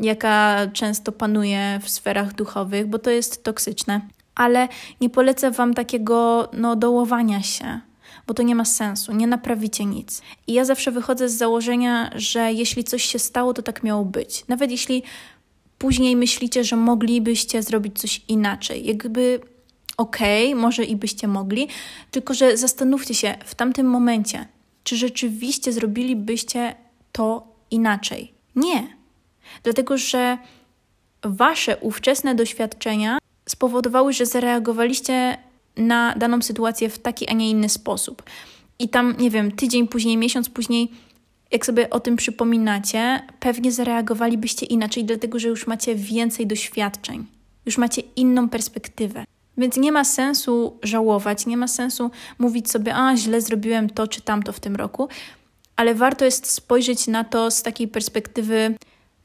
jaka 0.00 0.66
często 0.72 1.12
panuje 1.12 1.80
w 1.82 1.90
sferach 1.90 2.34
duchowych, 2.34 2.86
bo 2.86 2.98
to 2.98 3.10
jest 3.10 3.44
toksyczne. 3.44 4.00
Ale 4.34 4.68
nie 5.00 5.10
polecę 5.10 5.50
Wam 5.50 5.74
takiego 5.74 6.48
no, 6.52 6.76
dołowania 6.76 7.42
się, 7.42 7.80
bo 8.30 8.34
to 8.34 8.42
nie 8.42 8.54
ma 8.54 8.64
sensu, 8.64 9.12
nie 9.12 9.26
naprawicie 9.26 9.84
nic. 9.84 10.22
I 10.46 10.52
ja 10.52 10.64
zawsze 10.64 10.92
wychodzę 10.92 11.28
z 11.28 11.36
założenia, 11.36 12.10
że 12.14 12.52
jeśli 12.52 12.84
coś 12.84 13.04
się 13.04 13.18
stało, 13.18 13.54
to 13.54 13.62
tak 13.62 13.82
miało 13.82 14.04
być. 14.04 14.44
Nawet 14.48 14.70
jeśli 14.70 15.02
później 15.78 16.16
myślicie, 16.16 16.64
że 16.64 16.76
moglibyście 16.76 17.62
zrobić 17.62 17.98
coś 17.98 18.22
inaczej. 18.28 18.86
Jakby 18.86 19.40
okej, 19.96 20.48
okay, 20.48 20.62
może 20.62 20.84
i 20.84 20.96
byście 20.96 21.28
mogli, 21.28 21.68
tylko 22.10 22.34
że 22.34 22.56
zastanówcie 22.56 23.14
się 23.14 23.34
w 23.44 23.54
tamtym 23.54 23.86
momencie, 23.86 24.46
czy 24.84 24.96
rzeczywiście 24.96 25.72
zrobilibyście 25.72 26.74
to 27.12 27.46
inaczej. 27.70 28.32
Nie. 28.56 28.96
Dlatego, 29.62 29.98
że 29.98 30.38
wasze 31.22 31.76
ówczesne 31.76 32.34
doświadczenia 32.34 33.18
spowodowały, 33.46 34.12
że 34.12 34.26
zareagowaliście 34.26 35.38
na 35.76 36.14
daną 36.16 36.42
sytuację 36.42 36.88
w 36.88 36.98
taki, 36.98 37.28
a 37.28 37.32
nie 37.32 37.50
inny 37.50 37.68
sposób. 37.68 38.22
i 38.78 38.88
tam, 38.88 39.14
nie 39.18 39.30
wiem, 39.30 39.52
tydzień 39.52 39.88
później, 39.88 40.16
miesiąc 40.16 40.48
później, 40.48 40.90
jak 41.50 41.66
sobie 41.66 41.90
o 41.90 42.00
tym 42.00 42.16
przypominacie, 42.16 43.22
pewnie 43.40 43.72
zareagowalibyście 43.72 44.66
inaczej, 44.66 45.04
dlatego 45.04 45.38
że 45.38 45.48
już 45.48 45.66
macie 45.66 45.94
więcej 45.94 46.46
doświadczeń, 46.46 47.26
już 47.66 47.78
macie 47.78 48.02
inną 48.16 48.48
perspektywę. 48.48 49.24
Więc 49.56 49.76
nie 49.76 49.92
ma 49.92 50.04
sensu 50.04 50.78
żałować, 50.82 51.46
nie 51.46 51.56
ma 51.56 51.68
sensu 51.68 52.10
mówić 52.38 52.70
sobie, 52.70 52.94
a 52.96 53.16
źle 53.16 53.40
zrobiłem 53.40 53.90
to 53.90 54.08
czy 54.08 54.20
tamto 54.20 54.52
w 54.52 54.60
tym 54.60 54.76
roku, 54.76 55.08
ale 55.76 55.94
warto 55.94 56.24
jest 56.24 56.46
spojrzeć 56.46 57.06
na 57.06 57.24
to 57.24 57.50
z 57.50 57.62
takiej 57.62 57.88
perspektywy, 57.88 58.74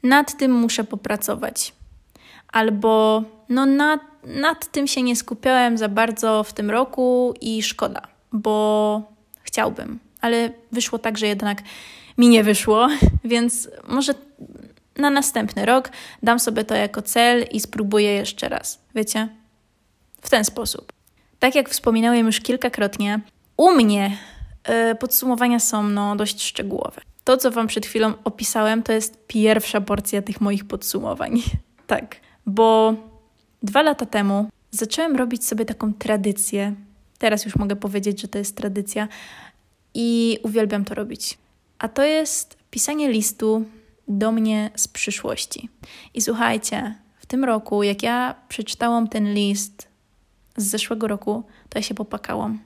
nad 0.02 0.38
tym 0.38 0.52
muszę 0.52 0.84
popracować. 0.84 1.72
Albo 2.52 3.22
no 3.48 3.66
nad, 3.66 4.00
nad 4.24 4.72
tym 4.72 4.86
się 4.86 5.02
nie 5.02 5.16
skupiałem 5.16 5.78
za 5.78 5.88
bardzo 5.88 6.44
w 6.44 6.52
tym 6.52 6.70
roku 6.70 7.34
i 7.40 7.62
szkoda, 7.62 8.02
bo 8.32 9.02
chciałbym, 9.42 9.98
ale 10.20 10.50
wyszło 10.72 10.98
tak, 10.98 11.18
że 11.18 11.26
jednak 11.26 11.62
mi 12.18 12.28
nie 12.28 12.44
wyszło, 12.44 12.88
więc 13.24 13.68
może 13.88 14.14
na 14.96 15.10
następny 15.10 15.66
rok 15.66 15.90
dam 16.22 16.40
sobie 16.40 16.64
to 16.64 16.74
jako 16.74 17.02
cel 17.02 17.44
i 17.52 17.60
spróbuję 17.60 18.12
jeszcze 18.12 18.48
raz. 18.48 18.80
Wiecie? 18.94 19.28
W 20.20 20.30
ten 20.30 20.44
sposób. 20.44 20.92
Tak 21.38 21.54
jak 21.54 21.68
wspominałem 21.68 22.26
już 22.26 22.40
kilkakrotnie, 22.40 23.20
u 23.56 23.70
mnie 23.70 24.16
y, 24.92 24.94
podsumowania 24.94 25.60
są 25.60 25.82
no, 25.82 26.16
dość 26.16 26.42
szczegółowe. 26.42 27.00
To, 27.24 27.36
co 27.36 27.50
Wam 27.50 27.66
przed 27.66 27.86
chwilą 27.86 28.12
opisałem, 28.24 28.82
to 28.82 28.92
jest 28.92 29.26
pierwsza 29.26 29.80
porcja 29.80 30.22
tych 30.22 30.40
moich 30.40 30.64
podsumowań. 30.64 31.42
tak, 31.86 32.16
bo 32.46 32.94
dwa 33.66 33.82
lata 33.82 34.06
temu 34.06 34.48
zacząłem 34.70 35.16
robić 35.16 35.44
sobie 35.44 35.64
taką 35.64 35.94
tradycję. 35.94 36.74
Teraz 37.18 37.44
już 37.44 37.56
mogę 37.56 37.76
powiedzieć, 37.76 38.20
że 38.20 38.28
to 38.28 38.38
jest 38.38 38.56
tradycja 38.56 39.08
i 39.94 40.38
uwielbiam 40.42 40.84
to 40.84 40.94
robić. 40.94 41.38
A 41.78 41.88
to 41.88 42.04
jest 42.04 42.56
pisanie 42.70 43.12
listu 43.12 43.64
do 44.08 44.32
mnie 44.32 44.70
z 44.76 44.88
przyszłości. 44.88 45.68
I 46.14 46.20
słuchajcie, 46.20 46.94
w 47.18 47.26
tym 47.26 47.44
roku, 47.44 47.82
jak 47.82 48.02
ja 48.02 48.34
przeczytałam 48.48 49.08
ten 49.08 49.34
list 49.34 49.88
z 50.56 50.64
zeszłego 50.64 51.08
roku, 51.08 51.42
to 51.68 51.78
ja 51.78 51.82
się 51.82 51.94
popłakałam. 51.94 52.58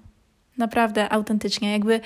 Naprawdę, 0.59 1.09
autentycznie. 1.09 1.73
Jakby 1.73 2.00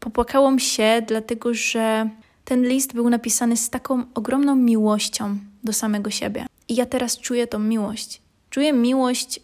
popłakałam 0.00 0.58
się, 0.58 1.02
dlatego 1.08 1.54
że 1.54 2.10
ten 2.44 2.68
list 2.68 2.94
był 2.94 3.10
napisany 3.10 3.56
z 3.56 3.70
taką 3.70 4.04
ogromną 4.14 4.56
miłością 4.56 5.38
do 5.64 5.72
samego 5.72 6.10
siebie. 6.10 6.46
I 6.68 6.74
ja 6.74 6.86
teraz 6.86 7.18
czuję 7.18 7.46
tą 7.46 7.58
miłość. 7.58 8.25
Czuję 8.56 8.72
miłość 8.72 9.40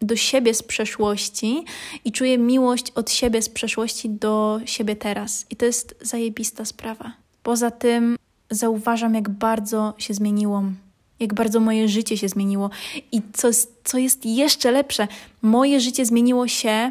do 0.00 0.16
siebie 0.16 0.54
z 0.54 0.62
przeszłości 0.62 1.64
i 2.04 2.12
czuję 2.12 2.38
miłość 2.38 2.90
od 2.94 3.10
siebie 3.10 3.42
z 3.42 3.48
przeszłości 3.48 4.10
do 4.10 4.60
siebie 4.64 4.96
teraz. 4.96 5.46
I 5.50 5.56
to 5.56 5.66
jest 5.66 5.94
zajebista 6.00 6.64
sprawa. 6.64 7.12
Poza 7.42 7.70
tym 7.70 8.16
zauważam, 8.50 9.14
jak 9.14 9.28
bardzo 9.28 9.94
się 9.98 10.14
zmieniłam, 10.14 10.76
jak 11.20 11.34
bardzo 11.34 11.60
moje 11.60 11.88
życie 11.88 12.16
się 12.16 12.28
zmieniło. 12.28 12.70
I 13.12 13.22
co, 13.32 13.48
co 13.84 13.98
jest 13.98 14.26
jeszcze 14.26 14.70
lepsze, 14.70 15.08
moje 15.42 15.80
życie 15.80 16.06
zmieniło 16.06 16.48
się 16.48 16.90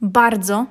bardzo, 0.00 0.66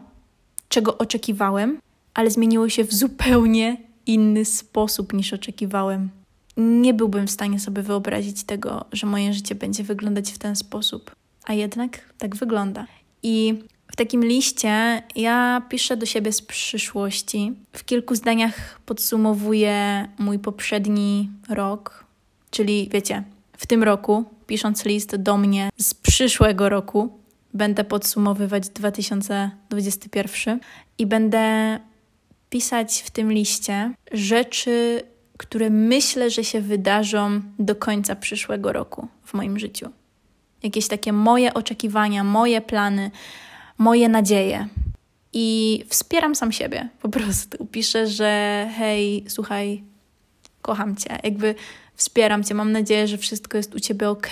czego 0.70 0.98
oczekiwałem, 0.98 1.80
ale 2.14 2.32
zmieniło 2.32 2.70
się 2.70 2.84
w 2.84 2.94
zupełnie 2.94 3.78
inny 4.06 4.46
sposób 4.46 5.14
niż 5.14 5.34
oczekiwałem. 5.34 6.21
Nie 6.58 6.94
byłbym 6.94 7.28
w 7.28 7.32
stanie 7.32 7.60
sobie 7.60 7.82
wyobrazić 7.82 8.44
tego, 8.44 8.86
że 8.92 9.08
moje 9.08 9.34
życie 9.34 9.56
będzie 9.56 9.84
wyglądać 9.84 10.32
w 10.32 10.38
ten 10.38 10.56
sposób 10.56 11.16
a 11.46 11.54
jednak 11.54 12.00
tak 12.18 12.36
wygląda. 12.36 12.88
I 13.24 13.64
w 13.92 13.96
takim 13.96 14.26
liście 14.26 15.04
ja 15.16 15.62
piszę 15.70 15.98
do 15.98 16.06
siebie 16.06 16.32
z 16.32 16.42
przyszłości. 16.42 17.54
W 17.74 17.86
kilku 17.86 18.16
zdaniach 18.16 18.80
podsumowuję 18.86 20.08
mój 20.20 20.40
poprzedni 20.40 21.30
rok, 21.50 22.06
czyli 22.52 22.90
wiecie, 22.92 23.24
w 23.58 23.66
tym 23.66 23.84
roku, 23.84 24.26
pisząc 24.48 24.86
list 24.86 25.16
do 25.16 25.38
mnie 25.38 25.70
z 25.78 25.94
przyszłego 25.94 26.70
roku, 26.70 27.20
będę 27.54 27.84
podsumowywać 27.84 28.70
2021 28.70 30.60
i 30.98 31.06
będę 31.06 31.80
pisać 32.50 33.02
w 33.06 33.12
tym 33.12 33.32
liście 33.32 33.94
rzeczy, 34.12 35.02
które 35.42 35.70
myślę, 35.70 36.30
że 36.30 36.44
się 36.44 36.62
wydarzą 36.62 37.42
do 37.60 37.76
końca 37.76 38.16
przyszłego 38.16 38.72
roku 38.72 39.08
w 39.26 39.34
moim 39.34 39.60
życiu 39.60 39.90
jakieś 40.64 40.88
takie 40.88 41.14
moje 41.14 41.54
oczekiwania, 41.54 42.24
moje 42.24 42.62
plany, 42.62 43.12
moje 43.78 44.10
nadzieje. 44.10 44.68
I 45.34 45.84
wspieram 45.88 46.36
sam 46.36 46.52
siebie 46.52 46.90
po 47.02 47.10
prostu. 47.10 47.66
Piszę, 47.66 48.08
że 48.08 48.70
hej, 48.78 49.26
słuchaj, 49.28 49.84
kocham 50.62 50.96
cię. 50.96 51.20
Jakby 51.24 51.56
wspieram 51.96 52.44
cię, 52.44 52.54
mam 52.54 52.72
nadzieję, 52.72 53.08
że 53.08 53.18
wszystko 53.18 53.58
jest 53.58 53.76
u 53.76 53.80
ciebie 53.80 54.10
ok. 54.10 54.28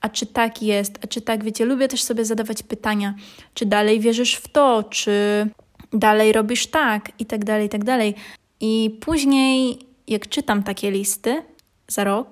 A 0.00 0.08
czy 0.08 0.26
tak 0.26 0.62
jest? 0.62 0.98
A 1.04 1.06
czy 1.06 1.20
tak, 1.20 1.44
wiecie, 1.44 1.64
lubię 1.64 1.88
też 1.88 2.02
sobie 2.02 2.24
zadawać 2.24 2.62
pytania, 2.62 3.14
czy 3.54 3.66
dalej 3.66 4.00
wierzysz 4.00 4.34
w 4.34 4.48
to, 4.48 4.82
czy 4.82 5.46
dalej 5.92 6.32
robisz 6.32 6.66
tak 6.66 7.08
i 7.18 7.26
tak 7.26 7.44
dalej, 7.44 7.66
i 7.66 7.68
tak 7.68 7.84
dalej. 7.84 8.14
I 8.60 8.98
później, 9.00 9.78
jak 10.08 10.28
czytam 10.28 10.62
takie 10.62 10.90
listy 10.90 11.42
za 11.88 12.04
rok, 12.04 12.28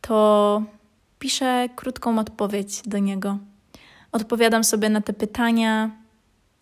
to 0.00 0.62
piszę 1.18 1.68
krótką 1.76 2.18
odpowiedź 2.18 2.82
do 2.86 2.98
niego. 2.98 3.38
Odpowiadam 4.12 4.64
sobie 4.64 4.88
na 4.88 5.00
te 5.00 5.12
pytania, 5.12 5.90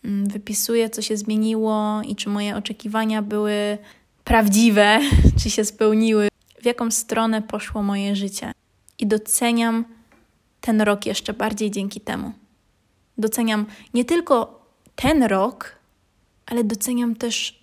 mm, 0.04 0.28
wypisuję, 0.28 0.90
co 0.90 1.02
się 1.02 1.16
zmieniło 1.16 2.02
i 2.02 2.16
czy 2.16 2.28
moje 2.28 2.56
oczekiwania 2.56 3.22
były 3.22 3.78
prawdziwe, 4.24 5.00
czy 5.42 5.50
się 5.50 5.64
spełniły, 5.64 6.28
w 6.62 6.64
jaką 6.64 6.90
stronę 6.90 7.42
poszło 7.42 7.82
moje 7.82 8.16
życie. 8.16 8.52
I 8.98 9.06
doceniam 9.06 9.84
ten 10.60 10.80
rok 10.80 11.06
jeszcze 11.06 11.32
bardziej 11.32 11.70
dzięki 11.70 12.00
temu. 12.00 12.32
Doceniam 13.18 13.66
nie 13.94 14.04
tylko 14.04 14.60
ten 14.96 15.22
rok, 15.22 15.76
ale 16.46 16.64
doceniam 16.64 17.14
też 17.16 17.59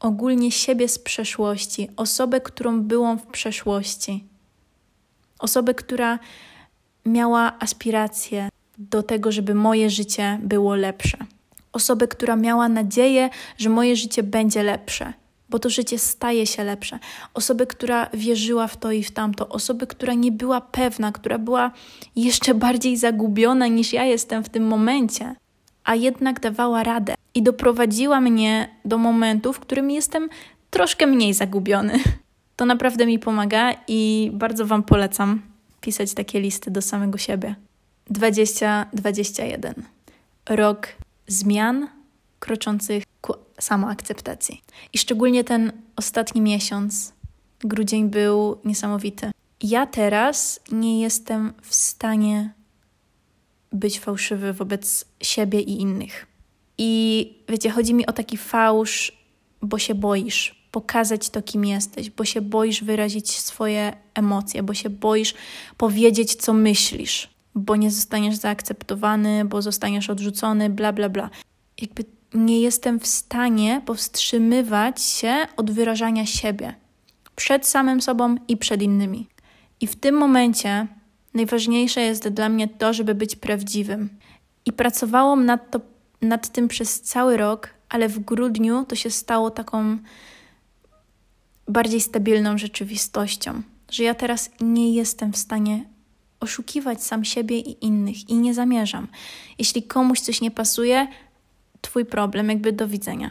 ogólnie 0.00 0.50
siebie 0.50 0.88
z 0.88 0.98
przeszłości, 0.98 1.88
osobę, 1.96 2.40
którą 2.40 2.82
byłam 2.82 3.18
w 3.18 3.26
przeszłości 3.26 4.30
osobę, 5.40 5.74
która 5.74 6.18
miała 7.06 7.52
aspiracje 7.60 8.48
do 8.78 9.02
tego, 9.02 9.32
żeby 9.32 9.54
moje 9.54 9.90
życie 9.90 10.38
było 10.42 10.74
lepsze. 10.74 11.18
Osobę, 11.72 12.08
która 12.08 12.36
miała 12.36 12.68
nadzieję, 12.68 13.30
że 13.58 13.70
moje 13.70 13.96
życie 13.96 14.22
będzie 14.22 14.62
lepsze, 14.62 15.12
bo 15.48 15.58
to 15.58 15.70
życie 15.70 15.98
staje 15.98 16.46
się 16.46 16.64
lepsze. 16.64 16.98
Osobę, 17.34 17.66
która 17.66 18.10
wierzyła 18.14 18.66
w 18.66 18.76
to 18.76 18.92
i 18.92 19.02
w 19.02 19.10
tamto. 19.10 19.48
Osobę, 19.48 19.86
która 19.86 20.14
nie 20.14 20.32
była 20.32 20.60
pewna, 20.60 21.12
która 21.12 21.38
była 21.38 21.70
jeszcze 22.16 22.54
bardziej 22.54 22.96
zagubiona 22.96 23.66
niż 23.66 23.92
ja 23.92 24.04
jestem 24.04 24.44
w 24.44 24.48
tym 24.48 24.66
momencie, 24.66 25.34
a 25.84 25.94
jednak 25.94 26.40
dawała 26.40 26.82
radę 26.82 27.14
i 27.40 27.42
doprowadziła 27.42 28.20
mnie 28.20 28.68
do 28.84 28.98
momentu, 28.98 29.52
w 29.52 29.60
którym 29.60 29.90
jestem 29.90 30.28
troszkę 30.70 31.06
mniej 31.06 31.34
zagubiony. 31.34 31.98
To 32.56 32.66
naprawdę 32.66 33.06
mi 33.06 33.18
pomaga 33.18 33.74
i 33.88 34.30
bardzo 34.34 34.66
Wam 34.66 34.82
polecam 34.82 35.42
pisać 35.80 36.14
takie 36.14 36.40
listy 36.40 36.70
do 36.70 36.82
samego 36.82 37.18
siebie. 37.18 37.54
2021. 38.10 39.74
Rok 40.48 40.88
zmian 41.26 41.88
kroczących 42.38 43.04
ku 43.20 43.32
samoakceptacji. 43.60 44.62
I 44.92 44.98
szczególnie 44.98 45.44
ten 45.44 45.72
ostatni 45.96 46.40
miesiąc, 46.40 47.12
grudzień, 47.60 48.10
był 48.10 48.58
niesamowity. 48.64 49.30
Ja 49.62 49.86
teraz 49.86 50.60
nie 50.72 51.00
jestem 51.00 51.52
w 51.62 51.74
stanie 51.74 52.52
być 53.72 54.00
fałszywy 54.00 54.52
wobec 54.52 55.04
siebie 55.22 55.60
i 55.60 55.80
innych. 55.80 56.29
I 56.82 57.32
wiecie, 57.48 57.70
chodzi 57.70 57.94
mi 57.94 58.06
o 58.06 58.12
taki 58.12 58.36
fałsz, 58.36 59.12
bo 59.62 59.78
się 59.78 59.94
boisz, 59.94 60.64
pokazać 60.70 61.30
to, 61.30 61.42
kim 61.42 61.64
jesteś, 61.64 62.10
bo 62.10 62.24
się 62.24 62.40
boisz 62.40 62.84
wyrazić 62.84 63.30
swoje 63.30 63.92
emocje, 64.14 64.62
bo 64.62 64.74
się 64.74 64.90
boisz 64.90 65.34
powiedzieć, 65.76 66.34
co 66.34 66.52
myślisz, 66.52 67.28
bo 67.54 67.76
nie 67.76 67.90
zostaniesz 67.90 68.36
zaakceptowany, 68.36 69.44
bo 69.44 69.62
zostaniesz 69.62 70.10
odrzucony, 70.10 70.70
bla, 70.70 70.92
bla, 70.92 71.08
bla. 71.08 71.30
Jakby 71.80 72.04
nie 72.34 72.60
jestem 72.60 73.00
w 73.00 73.06
stanie 73.06 73.82
powstrzymywać 73.86 75.02
się 75.02 75.46
od 75.56 75.70
wyrażania 75.70 76.26
siebie 76.26 76.74
przed 77.36 77.66
samym 77.66 78.02
sobą 78.02 78.36
i 78.48 78.56
przed 78.56 78.82
innymi. 78.82 79.28
I 79.80 79.86
w 79.86 79.96
tym 79.96 80.14
momencie 80.14 80.86
najważniejsze 81.34 82.00
jest 82.00 82.28
dla 82.28 82.48
mnie 82.48 82.68
to, 82.68 82.92
żeby 82.92 83.14
być 83.14 83.36
prawdziwym. 83.36 84.08
I 84.66 84.72
pracowałam 84.72 85.44
nad, 85.44 85.70
to, 85.70 85.80
nad 86.22 86.48
tym 86.48 86.68
przez 86.68 87.00
cały 87.00 87.36
rok, 87.36 87.68
ale 87.88 88.08
w 88.08 88.18
grudniu 88.18 88.84
to 88.84 88.96
się 88.96 89.10
stało 89.10 89.50
taką 89.50 89.98
bardziej 91.68 92.00
stabilną 92.00 92.58
rzeczywistością, 92.58 93.62
że 93.90 94.04
ja 94.04 94.14
teraz 94.14 94.50
nie 94.60 94.94
jestem 94.94 95.32
w 95.32 95.36
stanie 95.36 95.84
oszukiwać 96.40 97.02
sam 97.04 97.24
siebie 97.24 97.58
i 97.58 97.84
innych 97.84 98.28
i 98.28 98.34
nie 98.34 98.54
zamierzam. 98.54 99.08
Jeśli 99.58 99.82
komuś 99.82 100.20
coś 100.20 100.40
nie 100.40 100.50
pasuje, 100.50 101.06
Twój 101.80 102.04
problem, 102.04 102.48
jakby 102.48 102.72
do 102.72 102.88
widzenia. 102.88 103.30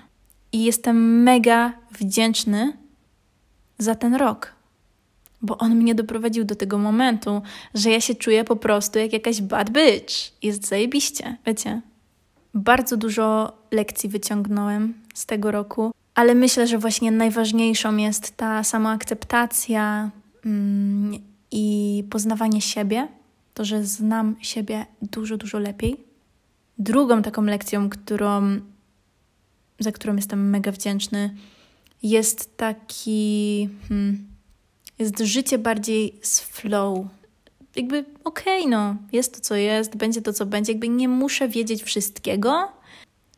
I 0.51 0.63
jestem 0.63 1.23
mega 1.23 1.73
wdzięczny 1.91 2.73
za 3.77 3.95
ten 3.95 4.15
rok, 4.15 4.53
bo 5.41 5.57
on 5.57 5.75
mnie 5.75 5.95
doprowadził 5.95 6.43
do 6.43 6.55
tego 6.55 6.77
momentu, 6.77 7.41
że 7.73 7.89
ja 7.89 8.01
się 8.01 8.15
czuję 8.15 8.43
po 8.43 8.55
prostu 8.55 8.99
jak 8.99 9.13
jakaś 9.13 9.41
bad 9.41 9.69
bitch. 9.69 10.43
Jest 10.43 10.67
zajebiście, 10.67 11.37
wiecie. 11.45 11.81
Bardzo 12.53 12.97
dużo 12.97 13.57
lekcji 13.71 14.09
wyciągnąłem 14.09 14.93
z 15.13 15.25
tego 15.25 15.51
roku, 15.51 15.91
ale 16.15 16.35
myślę, 16.35 16.67
że 16.67 16.77
właśnie 16.77 17.11
najważniejszą 17.11 17.97
jest 17.97 18.37
ta 18.37 18.63
samoakceptacja 18.63 20.11
mm, 20.45 21.19
i 21.51 22.03
poznawanie 22.09 22.61
siebie, 22.61 23.07
to, 23.53 23.65
że 23.65 23.83
znam 23.85 24.35
siebie 24.41 24.85
dużo, 25.01 25.37
dużo 25.37 25.59
lepiej. 25.59 25.97
Drugą 26.77 27.21
taką 27.21 27.43
lekcją, 27.43 27.89
którą, 27.89 28.59
za 29.79 29.91
którą 29.91 30.15
jestem 30.15 30.49
mega 30.49 30.71
wdzięczny, 30.71 31.35
jest 32.03 32.57
taki. 32.57 33.69
Hmm, 33.89 34.27
jest 34.99 35.19
życie 35.19 35.57
bardziej 35.57 36.19
z 36.21 36.39
flow. 36.39 37.07
Jakby 37.75 38.05
okej, 38.23 38.59
okay, 38.59 38.71
no, 38.71 38.95
jest 39.11 39.35
to 39.35 39.39
co 39.41 39.55
jest, 39.55 39.95
będzie 39.95 40.21
to 40.21 40.33
co 40.33 40.45
będzie, 40.45 40.71
jakby 40.71 40.89
nie 40.89 41.07
muszę 41.07 41.49
wiedzieć 41.49 41.83
wszystkiego. 41.83 42.71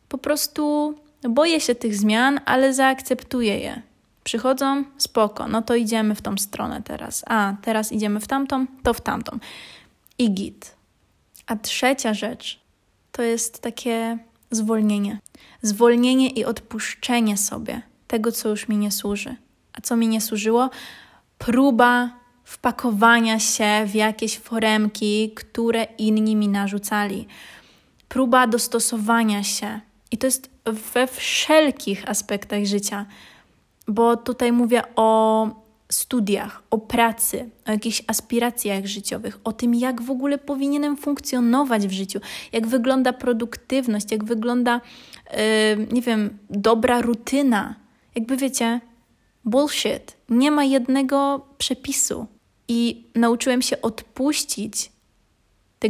Po 0.08 0.18
prostu 0.18 0.94
boję 1.28 1.60
się 1.60 1.74
tych 1.74 1.96
zmian, 1.96 2.40
ale 2.46 2.74
zaakceptuję 2.74 3.58
je. 3.58 3.82
Przychodzą, 4.24 4.84
spoko, 4.98 5.48
no 5.48 5.62
to 5.62 5.74
idziemy 5.74 6.14
w 6.14 6.22
tą 6.22 6.38
stronę 6.38 6.82
teraz. 6.82 7.24
A, 7.26 7.54
teraz 7.62 7.92
idziemy 7.92 8.20
w 8.20 8.26
tamtą, 8.26 8.66
to 8.82 8.94
w 8.94 9.00
tamtą. 9.00 9.38
I 10.18 10.30
git. 10.30 10.76
A 11.46 11.56
trzecia 11.56 12.14
rzecz 12.14 12.60
to 13.12 13.22
jest 13.22 13.62
takie 13.62 14.18
zwolnienie. 14.50 15.18
Zwolnienie 15.62 16.30
i 16.30 16.44
odpuszczenie 16.44 17.36
sobie 17.36 17.82
tego, 18.08 18.32
co 18.32 18.48
już 18.48 18.68
mi 18.68 18.76
nie 18.76 18.90
służy. 18.90 19.36
A 19.72 19.80
co 19.80 19.96
mi 19.96 20.08
nie 20.08 20.20
służyło? 20.20 20.70
Próba 21.38 22.21
wpakowania 22.44 23.38
się 23.38 23.84
w 23.86 23.94
jakieś 23.94 24.38
foremki, 24.38 25.30
które 25.34 25.86
inni 25.98 26.36
mi 26.36 26.48
narzucali. 26.48 27.26
Próba 28.08 28.46
dostosowania 28.46 29.42
się. 29.42 29.80
I 30.10 30.18
to 30.18 30.26
jest 30.26 30.50
we 30.64 31.06
wszelkich 31.06 32.08
aspektach 32.08 32.64
życia, 32.64 33.06
bo 33.88 34.16
tutaj 34.16 34.52
mówię 34.52 34.82
o 34.96 35.46
studiach, 35.92 36.62
o 36.70 36.78
pracy, 36.78 37.50
o 37.66 37.70
jakichś 37.70 38.02
aspiracjach 38.06 38.86
życiowych, 38.86 39.40
o 39.44 39.52
tym, 39.52 39.74
jak 39.74 40.02
w 40.02 40.10
ogóle 40.10 40.38
powinienem 40.38 40.96
funkcjonować 40.96 41.86
w 41.86 41.92
życiu, 41.92 42.20
jak 42.52 42.66
wygląda 42.66 43.12
produktywność, 43.12 44.12
jak 44.12 44.24
wygląda, 44.24 44.80
yy, 45.30 45.86
nie 45.92 46.02
wiem, 46.02 46.38
dobra 46.50 47.00
rutyna. 47.00 47.74
Jakby 48.14 48.36
wiecie, 48.36 48.80
bullshit. 49.44 50.16
Nie 50.28 50.50
ma 50.50 50.64
jednego 50.64 51.46
przepisu. 51.58 52.26
I 52.68 53.06
nauczyłem 53.14 53.62
się 53.62 53.82
odpuścić 53.82 54.92
te 55.78 55.88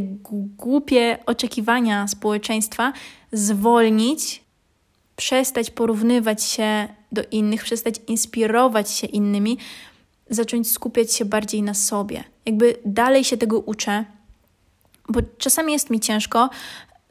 głupie 0.57 1.19
oczekiwania 1.27 2.09
społeczeństwa, 2.09 2.93
zwolnić, 3.33 4.43
przestać 5.17 5.71
porównywać 5.71 6.45
się 6.45 6.89
do 7.13 7.23
innych, 7.31 7.65
przestać 7.65 7.95
inspirować 8.07 8.91
się 8.91 9.07
innymi, 9.07 9.59
zacząć 10.31 10.71
skupiać 10.71 11.13
się 11.13 11.25
bardziej 11.25 11.63
na 11.63 11.75
sobie. 11.75 12.25
Jakby 12.47 12.77
dalej 12.85 13.25
się 13.25 13.37
tego 13.37 13.59
uczę, 13.59 14.05
bo 15.09 15.21
czasami 15.39 15.73
jest 15.73 15.91
mi 15.91 16.01
ciężko 16.01 16.51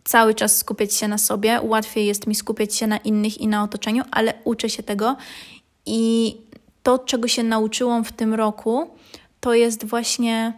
cały 0.04 0.34
czas 0.34 0.58
skupiać 0.58 0.94
się 0.94 1.08
na 1.08 1.18
sobie, 1.18 1.60
łatwiej 1.64 2.06
jest 2.06 2.28
mi 2.28 2.36
skupiać 2.36 2.76
się 2.76 2.88
na 2.88 2.98
innych 2.98 3.38
i 3.38 3.48
na 3.48 3.64
otoczeniu, 3.64 4.04
ale 4.12 4.34
uczę 4.44 4.70
się 4.70 4.84
tego 4.84 5.16
i 5.86 6.38
to, 6.84 7.00
czego 7.00 7.28
się 7.28 7.44
nauczyłam 7.44 8.04
w 8.04 8.12
tym 8.12 8.34
roku, 8.34 8.90
to 9.40 9.54
jest 9.54 9.86
właśnie 9.86 10.54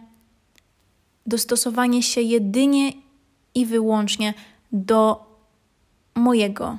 dostosowanie 1.26 2.02
się 2.02 2.20
jedynie 2.20 2.92
i 3.54 3.66
wyłącznie 3.66 4.34
do 4.72 5.24
mojego 6.14 6.78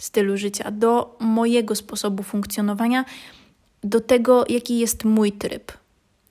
stylu 0.00 0.36
życia, 0.36 0.70
do 0.70 1.16
mojego 1.20 1.74
sposobu 1.74 2.22
funkcjonowania, 2.22 3.04
do 3.84 4.00
tego, 4.00 4.44
jaki 4.48 4.78
jest 4.78 5.04
mój 5.04 5.32
tryb, 5.32 5.72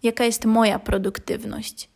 jaka 0.03 0.25
jest 0.25 0.45
moja 0.45 0.79
produktywność, 0.79 1.89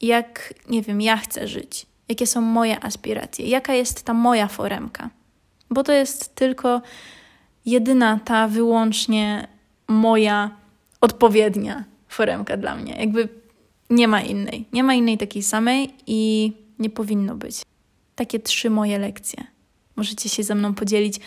jak, 0.00 0.54
nie 0.68 0.82
wiem, 0.82 1.00
ja 1.00 1.16
chcę 1.16 1.48
żyć, 1.48 1.86
jakie 2.08 2.26
są 2.26 2.40
moje 2.40 2.84
aspiracje, 2.84 3.46
jaka 3.46 3.74
jest 3.74 4.02
ta 4.02 4.14
moja 4.14 4.48
foremka. 4.48 5.10
Bo 5.70 5.82
to 5.82 5.92
jest 5.92 6.34
tylko 6.34 6.82
jedyna 7.66 8.20
ta 8.24 8.48
wyłącznie 8.48 9.48
moja 9.88 10.50
odpowiednia 11.00 11.84
foremka 12.08 12.56
dla 12.56 12.76
mnie. 12.76 12.96
Jakby 12.98 13.28
nie 13.90 14.08
ma 14.08 14.22
innej. 14.22 14.64
Nie 14.72 14.82
ma 14.82 14.94
innej 14.94 15.18
takiej 15.18 15.42
samej 15.42 15.94
i 16.06 16.52
nie 16.78 16.90
powinno 16.90 17.34
być. 17.34 17.62
Takie 18.14 18.40
trzy 18.40 18.70
moje 18.70 18.98
lekcje. 18.98 19.44
Możecie 19.96 20.28
się 20.28 20.42
ze 20.42 20.54
mną 20.54 20.74
podzielić, 20.74 21.20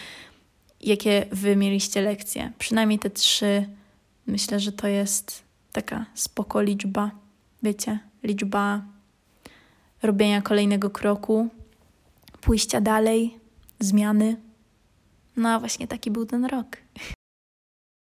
jakie 0.82 1.26
wy 1.32 1.56
mieliście 1.56 2.02
lekcje. 2.02 2.52
Przynajmniej 2.60 3.00
te 3.00 3.10
trzy. 3.10 3.66
Myślę, 4.28 4.60
że 4.60 4.72
to 4.72 4.88
jest 4.88 5.44
taka 5.72 6.06
spoko 6.14 6.62
liczba. 6.62 7.12
Wiecie, 7.64 8.00
liczba 8.24 8.82
robienia 10.04 10.42
kolejnego 10.42 10.90
kroku, 10.90 11.50
pójścia 12.42 12.82
dalej, 12.82 13.38
zmiany. 13.80 14.49
No 15.38 15.50
a 15.50 15.60
właśnie 15.60 15.88
taki 15.88 16.12
był 16.12 16.26
ten 16.26 16.46
rok. 16.46 16.78